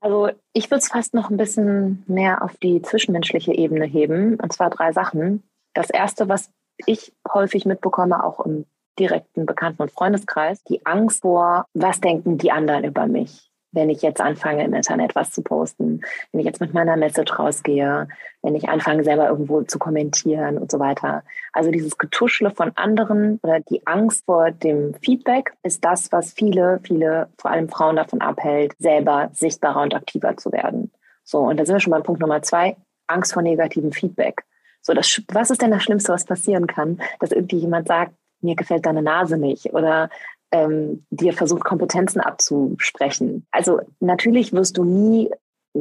[0.00, 4.52] Also ich würde es fast noch ein bisschen mehr auf die zwischenmenschliche Ebene heben, und
[4.52, 5.42] zwar drei Sachen.
[5.74, 6.48] Das erste, was
[6.86, 8.66] ich häufig mitbekomme, auch im
[9.00, 13.45] direkten Bekannten- und Freundeskreis, die Angst vor, was denken die anderen über mich?
[13.76, 16.00] Wenn ich jetzt anfange, im Internet was zu posten,
[16.32, 18.08] wenn ich jetzt mit meiner Message rausgehe,
[18.42, 21.22] wenn ich anfange, selber irgendwo zu kommentieren und so weiter.
[21.52, 26.80] Also dieses Getuschle von anderen oder die Angst vor dem Feedback ist das, was viele,
[26.82, 30.90] viele, vor allem Frauen davon abhält, selber sichtbarer und aktiver zu werden.
[31.22, 34.42] So, und da sind wir schon beim Punkt Nummer zwei, Angst vor negativem Feedback.
[34.80, 37.00] So, das, was ist denn das Schlimmste, was passieren kann?
[37.20, 40.08] Dass irgendwie jemand sagt, mir gefällt deine Nase nicht oder
[40.52, 43.46] ähm, dir versucht, Kompetenzen abzusprechen.
[43.50, 45.30] Also natürlich wirst du nie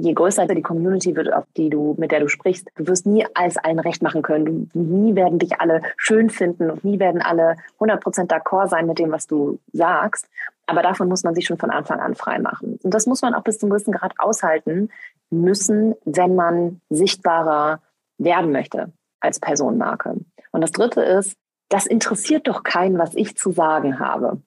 [0.01, 3.26] je größer die Community wird, auf die du, mit der du sprichst, du wirst nie
[3.34, 4.70] alles allen recht machen können.
[4.74, 8.99] Du, nie werden dich alle schön finden und nie werden alle 100% d'accord sein mit
[8.99, 10.28] dem, was du sagst.
[10.68, 12.80] Aber davon muss man sich schon von Anfang an frei machen.
[12.84, 14.89] Und das muss man auch bis zum gewissen Grad aushalten
[15.30, 17.82] müssen, wenn man sichtbarer
[18.18, 20.16] werden möchte als Personenmarke.
[20.51, 21.38] Und das dritte ist,
[21.70, 24.41] das interessiert doch keinen, was ich zu sagen habe.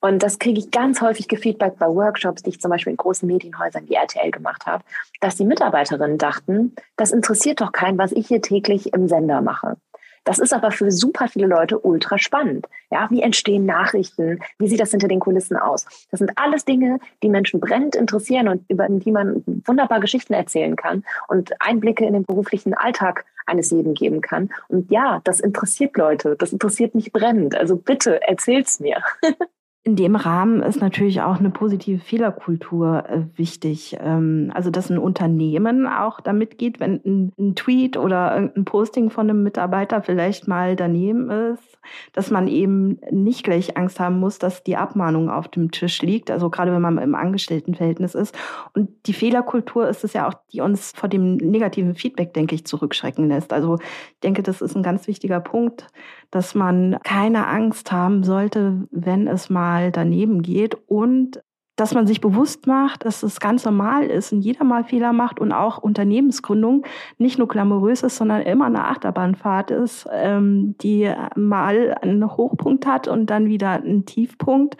[0.00, 3.26] Und das kriege ich ganz häufig gefeedback bei Workshops, die ich zum Beispiel in großen
[3.26, 4.82] Medienhäusern wie RTL gemacht habe,
[5.20, 9.76] dass die Mitarbeiterinnen dachten, das interessiert doch keinen, was ich hier täglich im Sender mache.
[10.24, 12.66] Das ist aber für super viele Leute ultra spannend.
[12.90, 14.40] Ja, wie entstehen Nachrichten?
[14.58, 15.86] Wie sieht das hinter den Kulissen aus?
[16.10, 20.76] Das sind alles Dinge, die Menschen brennend interessieren und über die man wunderbar Geschichten erzählen
[20.76, 24.50] kann und Einblicke in den beruflichen Alltag eines jeden geben kann.
[24.68, 26.36] Und ja, das interessiert Leute.
[26.36, 27.56] Das interessiert mich brennend.
[27.56, 29.02] Also bitte erzähl's mir.
[29.82, 33.96] In dem Rahmen ist natürlich auch eine positive Fehlerkultur äh, wichtig.
[33.98, 39.30] Ähm, also, dass ein Unternehmen auch damit geht, wenn ein, Tweet oder ein Posting von
[39.30, 41.69] einem Mitarbeiter vielleicht mal daneben ist,
[42.12, 46.30] dass man eben nicht gleich Angst haben muss, dass die Abmahnung auf dem Tisch liegt.
[46.30, 48.36] Also gerade wenn man im Angestelltenverhältnis ist.
[48.74, 52.66] Und die Fehlerkultur ist es ja auch, die uns vor dem negativen Feedback, denke ich,
[52.66, 53.52] zurückschrecken lässt.
[53.52, 55.86] Also ich denke, das ist ein ganz wichtiger Punkt,
[56.30, 61.42] dass man keine Angst haben sollte, wenn es mal daneben geht und
[61.76, 65.40] dass man sich bewusst macht, dass es ganz normal ist und jeder mal Fehler macht
[65.40, 66.84] und auch Unternehmensgründung
[67.18, 73.08] nicht nur glamourös ist, sondern immer eine Achterbahnfahrt ist, ähm, die mal einen Hochpunkt hat
[73.08, 74.76] und dann wieder einen Tiefpunkt.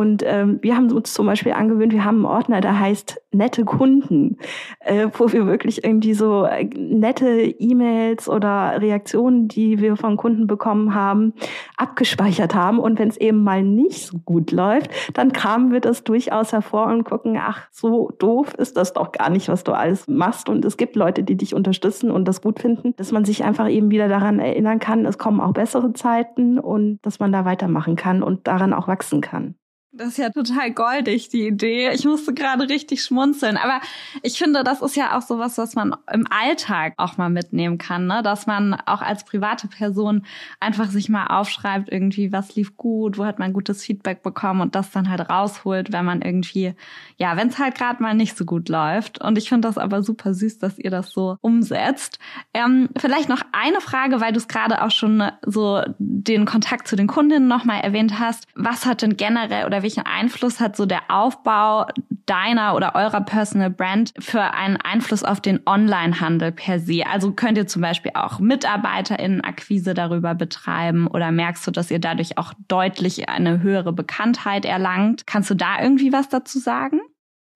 [0.00, 3.66] Und ähm, wir haben uns zum Beispiel angewöhnt, wir haben einen Ordner, der heißt nette
[3.66, 4.38] Kunden,
[4.78, 10.46] äh, wo wir wirklich irgendwie so äh, nette E-Mails oder Reaktionen, die wir von Kunden
[10.46, 11.34] bekommen haben,
[11.76, 12.78] abgespeichert haben.
[12.78, 16.86] Und wenn es eben mal nicht so gut läuft, dann kramen wir das durchaus hervor
[16.86, 20.48] und gucken, ach, so doof ist das doch gar nicht, was du alles machst.
[20.48, 23.68] Und es gibt Leute, die dich unterstützen und das gut finden, dass man sich einfach
[23.68, 27.96] eben wieder daran erinnern kann, es kommen auch bessere Zeiten und dass man da weitermachen
[27.96, 29.56] kann und daran auch wachsen kann.
[30.00, 31.90] Das ist ja total goldig, die Idee.
[31.90, 33.58] Ich musste gerade richtig schmunzeln.
[33.58, 33.82] Aber
[34.22, 38.06] ich finde, das ist ja auch sowas, was man im Alltag auch mal mitnehmen kann,
[38.06, 38.22] ne?
[38.22, 40.24] Dass man auch als private Person
[40.58, 44.74] einfach sich mal aufschreibt, irgendwie, was lief gut, wo hat man gutes Feedback bekommen und
[44.74, 46.72] das dann halt rausholt, wenn man irgendwie,
[47.18, 49.20] ja, wenn es halt gerade mal nicht so gut läuft.
[49.20, 52.18] Und ich finde das aber super süß, dass ihr das so umsetzt.
[52.54, 56.96] Ähm, vielleicht noch eine Frage, weil du es gerade auch schon so den Kontakt zu
[56.96, 58.46] den Kundinnen nochmal erwähnt hast.
[58.54, 61.86] Was hat denn generell oder welchen Einfluss hat so der Aufbau
[62.26, 67.04] deiner oder eurer Personal Brand für einen Einfluss auf den Online-Handel per se?
[67.10, 72.38] Also könnt ihr zum Beispiel auch MitarbeiterInnen-Akquise darüber betreiben oder merkst du, dass ihr dadurch
[72.38, 75.26] auch deutlich eine höhere Bekanntheit erlangt?
[75.26, 77.00] Kannst du da irgendwie was dazu sagen?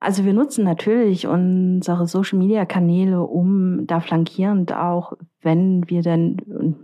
[0.00, 5.12] Also wir nutzen natürlich unsere Social-Media-Kanäle, um da flankierend auch
[5.44, 6.38] wenn wir dann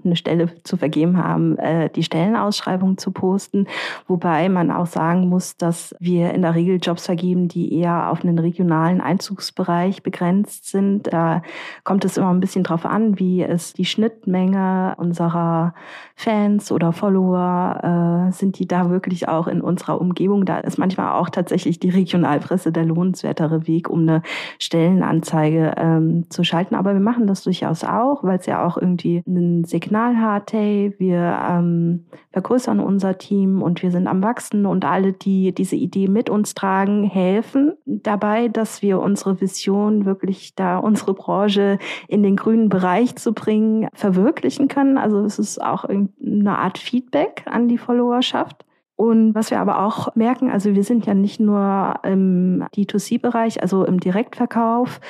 [0.04, 3.66] eine Stelle zu vergeben haben, äh, die Stellenausschreibung zu posten.
[4.06, 8.22] Wobei man auch sagen muss, dass wir in der Regel Jobs vergeben, die eher auf
[8.22, 11.12] einen regionalen Einzugsbereich begrenzt sind.
[11.12, 11.42] Da
[11.84, 15.74] kommt es immer ein bisschen drauf an, wie ist die Schnittmenge unserer
[16.14, 20.44] Fans oder Follower, äh, sind die da wirklich auch in unserer Umgebung.
[20.44, 24.22] Da ist manchmal auch tatsächlich die Regionalpresse der lohnenswertere Weg, um eine
[24.58, 26.74] Stellenanzeige ähm, zu schalten.
[26.74, 30.94] Aber wir machen das durchaus auch, weil es ja auch irgendwie ein Signal hat, hey,
[30.98, 36.08] wir ähm, vergrößern unser Team und wir sind am Wachsen und alle, die diese Idee
[36.08, 41.78] mit uns tragen, helfen dabei, dass wir unsere Vision wirklich da unsere Branche
[42.08, 44.98] in den grünen Bereich zu bringen, verwirklichen können.
[44.98, 48.64] Also es ist auch eine Art Feedback an die Followerschaft.
[49.00, 53.86] Und was wir aber auch merken, also wir sind ja nicht nur im D2C-Bereich, also
[53.86, 55.00] im Direktverkauf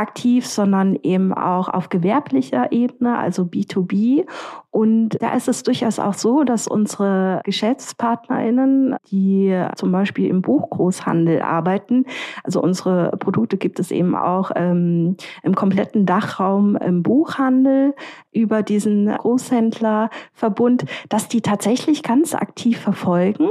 [0.00, 4.26] aktiv, sondern eben auch auf gewerblicher Ebene, also B2B.
[4.70, 11.42] Und da ist es durchaus auch so, dass unsere GeschäftspartnerInnen, die zum Beispiel im Buchgroßhandel
[11.42, 12.06] arbeiten,
[12.44, 17.94] also unsere Produkte gibt es eben auch ähm, im kompletten Dachraum im Buchhandel
[18.32, 23.48] über diesen Großhändlerverbund, dass die tatsächlich ganz aktiv verfolgen,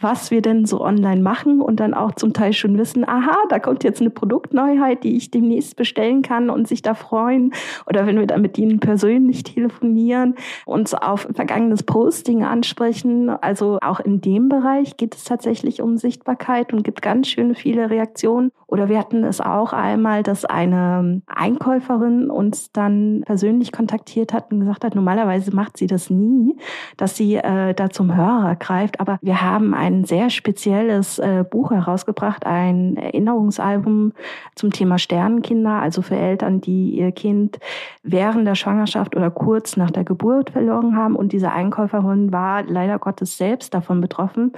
[0.00, 3.58] was wir denn so online machen und dann auch zum Teil schon wissen, aha, da
[3.58, 7.52] kommt jetzt eine Produktneuheit, die ich demnächst bestellen kann und sich da freuen.
[7.86, 10.34] Oder wenn wir dann mit ihnen persönlich telefonieren,
[10.66, 13.30] uns auf vergangenes Posting ansprechen.
[13.30, 17.90] Also auch in dem Bereich geht es tatsächlich um Sichtbarkeit und gibt ganz schön viele
[17.90, 18.50] Reaktionen.
[18.66, 24.60] Oder wir hatten es auch einmal, dass eine Einkäuferin uns dann persönlich kontaktiert hat und
[24.60, 26.56] gesagt hat, normalerweise macht sie das nie,
[26.96, 29.00] dass sie äh, da zum Hörer greift.
[29.00, 34.12] Aber wir haben ein sehr spezielles äh, Buch herausgebracht, ein Erinnerungsalbum
[34.54, 37.58] zum Thema Sternenkinder, also für Eltern, die ihr Kind
[38.02, 41.16] während der Schwangerschaft oder kurz nach der Geburt verloren haben.
[41.16, 44.52] Und diese Einkäuferin war leider Gottes selbst davon betroffen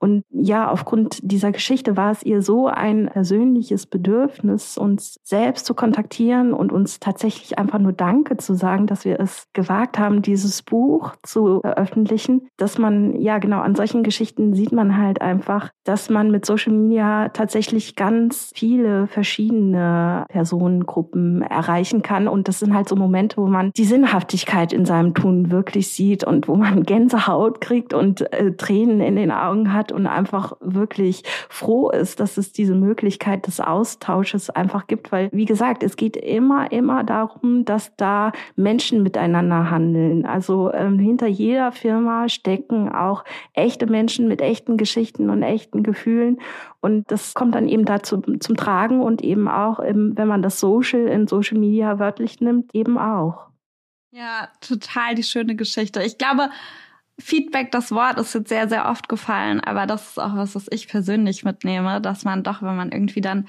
[0.00, 5.74] und ja, aufgrund dieser Geschichte war es ihr so ein persönliches Bedürfnis, uns selbst zu
[5.74, 10.62] kontaktieren und uns tatsächlich einfach nur Danke zu sagen, dass wir es gewagt haben, dieses
[10.62, 16.10] Buch zu veröffentlichen, dass man, ja genau, an solchen Geschichten sieht man halt einfach, dass
[16.10, 22.28] man mit Social Media tatsächlich ganz viele verschiedene Personengruppen erreichen kann.
[22.28, 26.22] Und das sind halt so Momente, wo man die Sinnhaftigkeit in seinem Tun wirklich sieht
[26.22, 31.22] und wo man Gänsehaut kriegt und äh, Tränen in den Augen hat und einfach wirklich
[31.48, 36.16] froh ist, dass es diese Möglichkeit des Austausches einfach gibt, weil, wie gesagt, es geht
[36.16, 40.26] immer, immer darum, dass da Menschen miteinander handeln.
[40.26, 46.38] Also ähm, hinter jeder Firma stecken auch echte Menschen mit echten Geschichten und echten Gefühlen.
[46.80, 50.60] Und das kommt dann eben dazu zum Tragen und eben auch, im, wenn man das
[50.60, 53.48] Social in Social Media wörtlich nimmt, eben auch.
[54.10, 56.02] Ja, total die schöne Geschichte.
[56.02, 56.50] Ich glaube,
[57.20, 60.66] Feedback, das Wort ist jetzt sehr, sehr oft gefallen, aber das ist auch was, was
[60.70, 63.46] ich persönlich mitnehme, dass man doch, wenn man irgendwie dann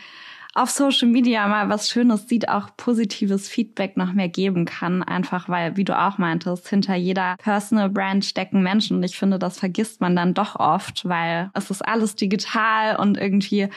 [0.55, 5.03] auf Social Media mal was Schönes sieht, auch positives Feedback noch mehr geben kann.
[5.03, 8.97] Einfach weil, wie du auch meintest, hinter jeder Personal Brand stecken Menschen.
[8.97, 13.17] Und ich finde, das vergisst man dann doch oft, weil es ist alles digital und
[13.17, 13.69] irgendwie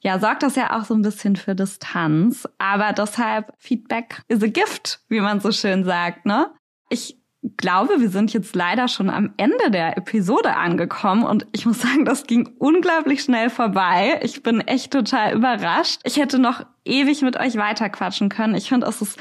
[0.00, 2.48] ja, sorgt das ja auch so ein bisschen für Distanz.
[2.58, 6.52] Aber deshalb Feedback is a gift, wie man so schön sagt, ne?
[6.88, 7.18] Ich
[7.56, 12.04] glaube, wir sind jetzt leider schon am Ende der Episode angekommen und ich muss sagen,
[12.04, 14.20] das ging unglaublich schnell vorbei.
[14.22, 16.00] Ich bin echt total überrascht.
[16.04, 18.54] Ich hätte noch ewig mit euch weiterquatschen können.
[18.54, 19.18] Ich finde, es ist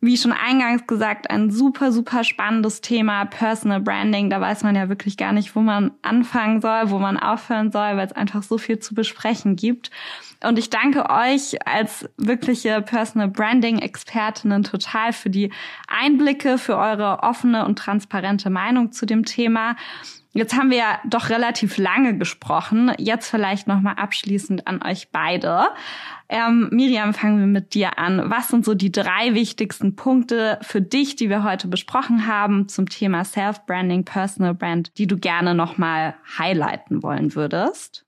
[0.00, 4.30] wie schon eingangs gesagt, ein super, super spannendes Thema Personal Branding.
[4.30, 7.96] Da weiß man ja wirklich gar nicht, wo man anfangen soll, wo man aufhören soll,
[7.96, 9.90] weil es einfach so viel zu besprechen gibt.
[10.42, 15.50] Und ich danke euch als wirkliche Personal Branding Expertinnen total für die
[15.88, 19.76] Einblicke, für eure offene und transparente Meinung zu dem Thema.
[20.36, 22.92] Jetzt haben wir ja doch relativ lange gesprochen.
[22.98, 25.68] Jetzt vielleicht noch mal abschließend an euch beide.
[26.28, 28.28] Ähm, Miriam, fangen wir mit dir an.
[28.28, 32.86] Was sind so die drei wichtigsten Punkte für dich, die wir heute besprochen haben zum
[32.86, 38.05] Thema Self-Branding, Personal Brand, die du gerne noch mal highlighten wollen würdest?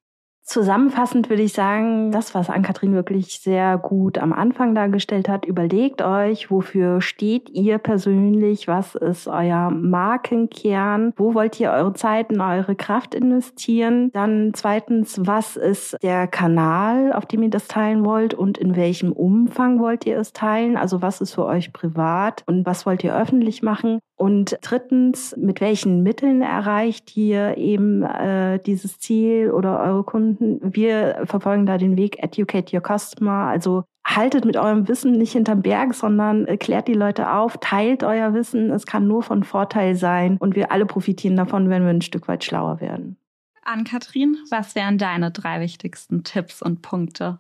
[0.49, 6.01] Zusammenfassend würde ich sagen, das, was Ann-Kathrin wirklich sehr gut am Anfang dargestellt hat, überlegt
[6.01, 12.41] euch, wofür steht ihr persönlich, was ist euer Markenkern, wo wollt ihr eure Zeit und
[12.41, 14.11] eure Kraft investieren.
[14.15, 18.33] Dann zweitens, was ist der Kanal, auf dem ihr das teilen wollt?
[18.33, 22.43] Und in welchem Umfang wollt ihr es teilen, also was ist für euch privat?
[22.47, 24.01] Und was wollt ihr öffentlich machen.
[24.19, 30.59] Und drittens, mit welchen Mitteln erreicht ihr eben äh, dieses Ziel oder eure Kunden?
[30.61, 35.63] Wir verfolgen da den Weg Educate Your Customer, also haltet mit eurem Wissen nicht hinterm
[35.63, 38.73] Berg, sondern äh, klärt die Leute auf, teilt euer Wissen.
[38.73, 42.27] Es kann nur von Vorteil sein und wir alle profitieren davon, wenn wir ein Stück
[42.27, 43.17] weit schlauer werden.
[43.63, 47.39] Ann-Kathrin, was wären deine drei wichtigsten Tipps und Punkte?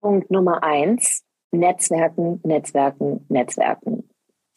[0.00, 4.09] Punkt Nummer eins, Netzwerken, Netzwerken, Netzwerken.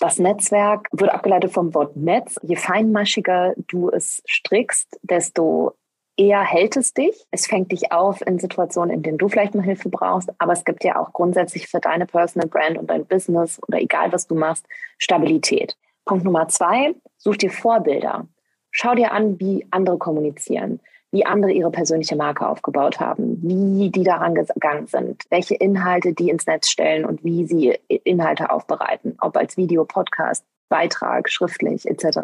[0.03, 2.37] Das Netzwerk wird abgeleitet vom Wort Netz.
[2.41, 5.77] Je feinmaschiger du es strickst, desto
[6.17, 7.25] eher hält es dich.
[7.31, 10.29] Es fängt dich auf in Situationen, in denen du vielleicht mal Hilfe brauchst.
[10.39, 14.11] Aber es gibt ja auch grundsätzlich für deine Personal Brand und dein Business oder egal
[14.11, 14.65] was du machst,
[14.97, 15.77] Stabilität.
[16.03, 18.27] Punkt Nummer zwei, such dir Vorbilder.
[18.71, 20.81] Schau dir an, wie andere kommunizieren
[21.13, 26.29] wie andere ihre persönliche Marke aufgebaut haben, wie die daran gegangen sind, welche Inhalte die
[26.29, 32.19] ins Netz stellen und wie sie Inhalte aufbereiten, ob als Video, Podcast, Beitrag, schriftlich etc.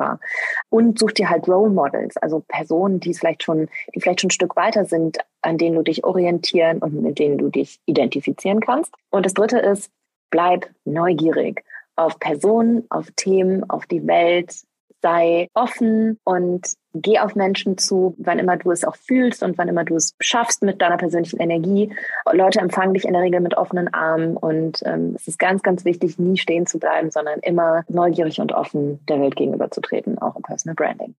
[0.70, 4.32] Und such dir halt Role Models, also Personen, die vielleicht schon, die vielleicht schon ein
[4.32, 8.92] Stück weiter sind, an denen du dich orientieren und mit denen du dich identifizieren kannst.
[9.12, 9.92] Und das Dritte ist,
[10.32, 11.64] bleib neugierig
[11.96, 14.64] auf Personen, auf Themen, auf die Welt,
[15.02, 19.68] sei offen und geh auf Menschen zu, wann immer du es auch fühlst und wann
[19.68, 21.94] immer du es schaffst mit deiner persönlichen Energie.
[22.32, 25.86] Leute empfangen dich in der Regel mit offenen Armen und ähm, es ist ganz, ganz
[25.86, 30.42] wichtig, nie stehen zu bleiben, sondern immer neugierig und offen der Welt gegenüberzutreten, auch im
[30.42, 31.16] Personal Branding.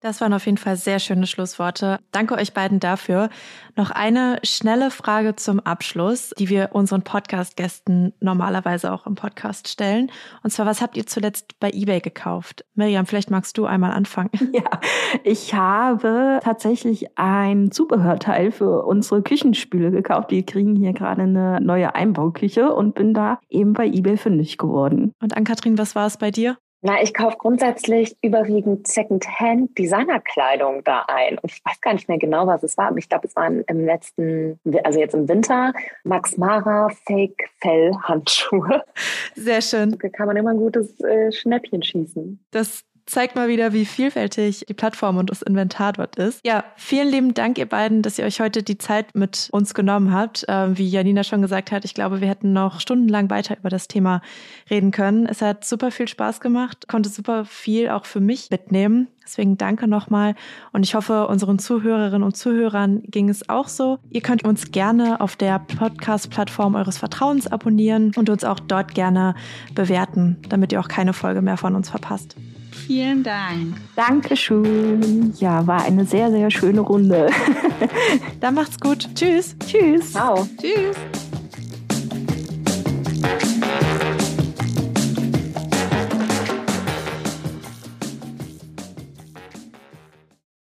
[0.00, 1.98] Das waren auf jeden Fall sehr schöne Schlussworte.
[2.10, 3.28] Danke euch beiden dafür.
[3.76, 10.10] Noch eine schnelle Frage zum Abschluss, die wir unseren Podcast-Gästen normalerweise auch im Podcast stellen.
[10.42, 12.64] Und zwar, was habt ihr zuletzt bei eBay gekauft?
[12.74, 14.30] Miriam, vielleicht magst du einmal anfangen.
[14.52, 14.80] Ja,
[15.22, 20.30] ich habe tatsächlich ein Zubehörteil für unsere Küchenspüle gekauft.
[20.32, 25.12] Wir kriegen hier gerade eine neue Einbauküche und bin da eben bei eBay fündig geworden.
[25.22, 26.56] Und an Kathrin, was war es bei dir?
[26.82, 31.38] Na, ich kaufe grundsätzlich überwiegend Secondhand Designerkleidung da ein.
[31.38, 33.62] Und ich weiß gar nicht mehr genau, was es war, aber ich glaube, es waren
[33.66, 35.74] im letzten, also jetzt im Winter,
[36.04, 38.82] Max Mara Fake Fell Handschuhe.
[39.34, 39.98] Sehr schön.
[39.98, 42.42] Da kann man immer ein gutes äh, Schnäppchen schießen.
[42.50, 46.40] Das zeigt mal wieder, wie vielfältig die Plattform und das Inventar dort ist.
[46.44, 50.12] Ja, vielen lieben Dank, ihr beiden, dass ihr euch heute die Zeit mit uns genommen
[50.12, 50.44] habt.
[50.48, 53.88] Ähm, wie Janina schon gesagt hat, ich glaube, wir hätten noch stundenlang weiter über das
[53.88, 54.22] Thema
[54.70, 55.26] reden können.
[55.26, 59.08] Es hat super viel Spaß gemacht, konnte super viel auch für mich mitnehmen.
[59.24, 60.34] Deswegen danke nochmal
[60.72, 63.98] und ich hoffe, unseren Zuhörerinnen und Zuhörern ging es auch so.
[64.10, 69.36] Ihr könnt uns gerne auf der Podcast-Plattform eures Vertrauens abonnieren und uns auch dort gerne
[69.74, 72.34] bewerten, damit ihr auch keine Folge mehr von uns verpasst.
[72.86, 73.76] Vielen Dank.
[73.96, 75.32] Dankeschön.
[75.38, 77.30] Ja, war eine sehr, sehr schöne Runde.
[78.40, 79.08] Dann macht's gut.
[79.14, 79.56] Tschüss.
[79.66, 80.12] Tschüss.
[80.12, 80.46] Ciao.
[80.60, 81.29] Tschüss.